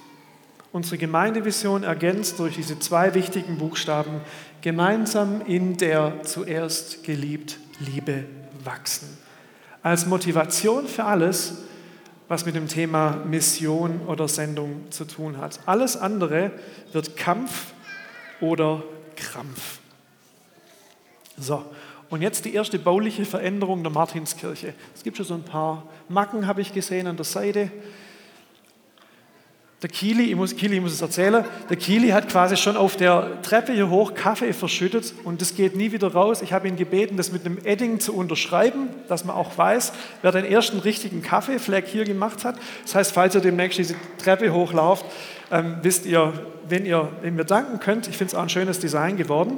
Unsere 0.71 0.99
Gemeindevision 0.99 1.83
ergänzt 1.83 2.39
durch 2.39 2.57
diese 2.57 2.79
zwei 2.79 3.15
wichtigen 3.15 3.59
Buchstaben 3.59 4.21
gemeinsam 4.61 5.43
in 5.47 5.77
der 5.77 6.23
zuerst 6.23 7.05
geliebt 7.05 7.59
Liebe 7.79 8.25
wachsen. 8.65 9.09
Als 9.83 10.07
Motivation 10.07 10.87
für 10.87 11.05
alles, 11.05 11.59
was 12.29 12.47
mit 12.47 12.55
dem 12.55 12.69
Thema 12.69 13.17
Mission 13.27 14.01
oder 14.07 14.29
Sendung 14.29 14.91
zu 14.91 15.05
tun 15.05 15.39
hat. 15.39 15.61
Alles 15.67 15.97
andere 15.97 16.53
wird 16.93 17.17
Kampf 17.17 17.73
oder 18.41 18.83
Krampf. 19.17 19.81
So, 21.37 21.65
und 22.13 22.21
jetzt 22.21 22.45
die 22.45 22.53
erste 22.53 22.79
bauliche 22.79 23.25
Veränderung 23.25 23.83
der 23.83 23.91
Martinskirche. 23.91 24.75
Es 24.95 25.03
gibt 25.03 25.17
schon 25.17 25.25
so 25.25 25.33
ein 25.33 25.45
paar 25.45 25.85
Macken, 26.11 26.47
habe 26.47 26.61
ich 26.61 26.75
gesehen, 26.75 27.07
an 27.07 27.17
der 27.17 27.25
Seite. 27.25 27.71
Der 29.81 29.89
Kili, 29.89 30.25
ich 30.25 30.37
muss, 30.37 30.55
Kili, 30.55 30.77
ich 30.77 30.83
muss 30.83 30.93
es 30.93 31.01
erzählen, 31.01 31.43
der 31.71 31.77
Kili 31.79 32.11
hat 32.11 32.29
quasi 32.29 32.59
schon 32.59 32.77
auf 32.77 32.99
der 32.99 33.41
Treppe 33.41 33.73
hier 33.73 33.89
hoch 33.89 34.13
Kaffee 34.13 34.53
verschüttet 34.53 35.15
und 35.25 35.41
das 35.41 35.55
geht 35.55 35.75
nie 35.75 35.91
wieder 35.91 36.13
raus. 36.13 36.43
Ich 36.43 36.53
habe 36.53 36.69
ihn 36.69 36.77
gebeten, 36.77 37.17
das 37.17 37.33
mit 37.33 37.47
einem 37.47 37.57
Edding 37.65 37.99
zu 37.99 38.15
unterschreiben, 38.15 38.91
dass 39.09 39.25
man 39.25 39.35
auch 39.35 39.57
weiß, 39.57 39.95
wer 40.21 40.33
den 40.33 40.45
ersten 40.45 40.81
richtigen 40.81 41.23
Kaffeefleck 41.23 41.87
hier 41.87 42.05
gemacht 42.05 42.45
hat. 42.45 42.57
Das 42.83 42.95
heißt, 42.95 43.13
falls 43.13 43.35
ihr 43.37 43.41
demnächst 43.41 43.79
diese 43.79 43.95
Treppe 44.19 44.53
hochlauft, 44.53 45.07
ähm, 45.51 45.77
wisst 45.81 46.05
ihr, 46.05 46.35
wenn 46.69 46.85
ihr 46.85 47.09
mir 47.23 47.47
danken 47.47 47.81
könnt. 47.81 48.07
Ich 48.07 48.19
finde 48.19 48.33
es 48.33 48.35
auch 48.35 48.43
ein 48.43 48.51
schönes 48.51 48.81
Design 48.81 49.17
geworden. 49.17 49.57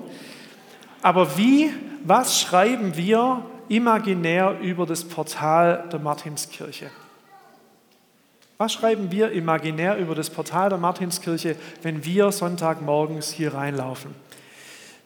Aber 1.02 1.36
wie, 1.36 1.72
was 2.04 2.38
schreiben 2.38 2.96
wir 2.96 3.42
imaginär 3.68 4.58
über 4.60 4.86
das 4.86 5.04
Portal 5.04 5.88
der 5.90 5.98
Martinskirche? 5.98 6.90
Was 8.58 8.72
schreiben 8.72 9.10
wir 9.10 9.32
imaginär 9.32 9.96
über 9.96 10.14
das 10.14 10.30
Portal 10.30 10.68
der 10.68 10.78
Martinskirche, 10.78 11.56
wenn 11.82 12.04
wir 12.04 12.30
Sonntagmorgens 12.30 13.32
hier 13.32 13.54
reinlaufen? 13.54 14.14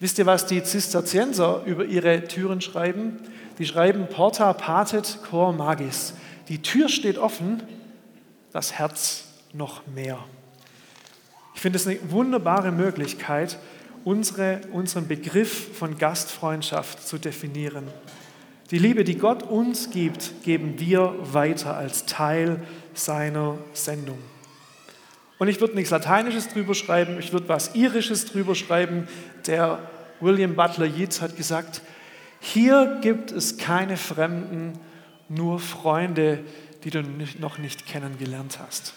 Wisst 0.00 0.18
ihr, 0.18 0.26
was 0.26 0.46
die 0.46 0.62
Zisterzienser 0.62 1.62
über 1.64 1.84
ihre 1.84 2.24
Türen 2.24 2.60
schreiben? 2.60 3.18
Die 3.58 3.66
schreiben 3.66 4.06
Porta 4.08 4.52
patet 4.52 5.18
cor 5.28 5.52
magis. 5.52 6.14
Die 6.48 6.62
Tür 6.62 6.88
steht 6.88 7.18
offen, 7.18 7.62
das 8.52 8.72
Herz 8.72 9.24
noch 9.52 9.86
mehr. 9.86 10.18
Ich 11.54 11.60
finde 11.60 11.78
es 11.78 11.86
eine 11.86 11.98
wunderbare 12.10 12.70
Möglichkeit, 12.70 13.58
unsere, 14.08 14.62
unseren 14.72 15.06
Begriff 15.06 15.76
von 15.76 15.98
Gastfreundschaft 15.98 17.06
zu 17.06 17.18
definieren. 17.18 17.84
Die 18.70 18.78
Liebe, 18.78 19.04
die 19.04 19.18
Gott 19.18 19.42
uns 19.42 19.90
gibt, 19.90 20.42
geben 20.44 20.80
wir 20.80 21.14
weiter 21.20 21.76
als 21.76 22.06
Teil 22.06 22.62
seiner 22.94 23.58
Sendung. 23.74 24.18
Und 25.38 25.48
ich 25.48 25.60
würde 25.60 25.74
nichts 25.74 25.90
Lateinisches 25.90 26.48
drüber 26.48 26.74
schreiben, 26.74 27.18
ich 27.18 27.34
würde 27.34 27.50
was 27.50 27.74
Irisches 27.74 28.24
drüber 28.24 28.54
schreiben. 28.54 29.08
Der 29.46 29.78
William 30.20 30.54
Butler 30.54 30.86
Yeats 30.86 31.20
hat 31.20 31.36
gesagt, 31.36 31.82
hier 32.40 33.00
gibt 33.02 33.30
es 33.30 33.58
keine 33.58 33.98
Fremden, 33.98 34.78
nur 35.28 35.60
Freunde, 35.60 36.40
die 36.82 36.90
du 36.90 37.02
noch 37.40 37.58
nicht 37.58 37.84
kennengelernt 37.86 38.58
hast. 38.58 38.94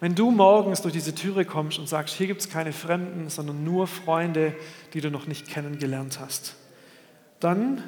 Wenn 0.00 0.14
du 0.14 0.30
morgens 0.30 0.80
durch 0.80 0.94
diese 0.94 1.14
Türe 1.14 1.44
kommst 1.44 1.78
und 1.78 1.88
sagst, 1.88 2.14
hier 2.14 2.26
gibt 2.26 2.40
es 2.40 2.48
keine 2.48 2.72
Fremden, 2.72 3.28
sondern 3.28 3.62
nur 3.64 3.86
Freunde, 3.86 4.54
die 4.94 5.02
du 5.02 5.10
noch 5.10 5.26
nicht 5.26 5.46
kennengelernt 5.46 6.18
hast, 6.20 6.56
dann 7.38 7.82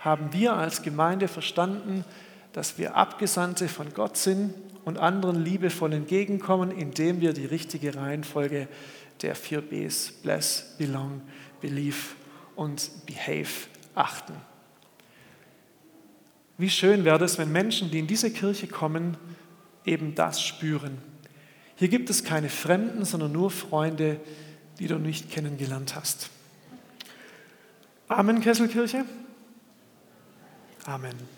haben 0.00 0.32
wir 0.32 0.54
als 0.54 0.82
Gemeinde 0.82 1.28
verstanden, 1.28 2.04
dass 2.52 2.78
wir 2.78 2.96
Abgesandte 2.96 3.68
von 3.68 3.92
Gott 3.94 4.16
sind 4.16 4.52
und 4.84 4.98
anderen 4.98 5.44
liebevoll 5.44 5.92
entgegenkommen, 5.92 6.70
indem 6.70 7.20
wir 7.20 7.32
die 7.32 7.46
richtige 7.46 7.94
Reihenfolge 7.94 8.68
der 9.22 9.34
vier 9.34 9.60
Bs, 9.60 10.12
Bless, 10.22 10.74
Belong, 10.78 11.22
Believe 11.60 12.14
und 12.56 12.90
Behave, 13.06 13.68
achten. 13.94 14.34
Wie 16.58 16.70
schön 16.70 17.04
wäre 17.04 17.24
es, 17.24 17.38
wenn 17.38 17.52
Menschen, 17.52 17.90
die 17.90 17.98
in 17.98 18.06
diese 18.06 18.32
Kirche 18.32 18.66
kommen, 18.66 19.16
eben 19.86 20.14
das 20.14 20.42
spüren. 20.42 20.98
Hier 21.76 21.88
gibt 21.88 22.10
es 22.10 22.24
keine 22.24 22.48
Fremden, 22.48 23.04
sondern 23.04 23.32
nur 23.32 23.50
Freunde, 23.50 24.20
die 24.78 24.88
du 24.88 24.98
nicht 24.98 25.30
kennengelernt 25.30 25.94
hast. 25.94 26.30
Amen, 28.08 28.40
Kesselkirche. 28.40 29.04
Amen. 30.84 31.35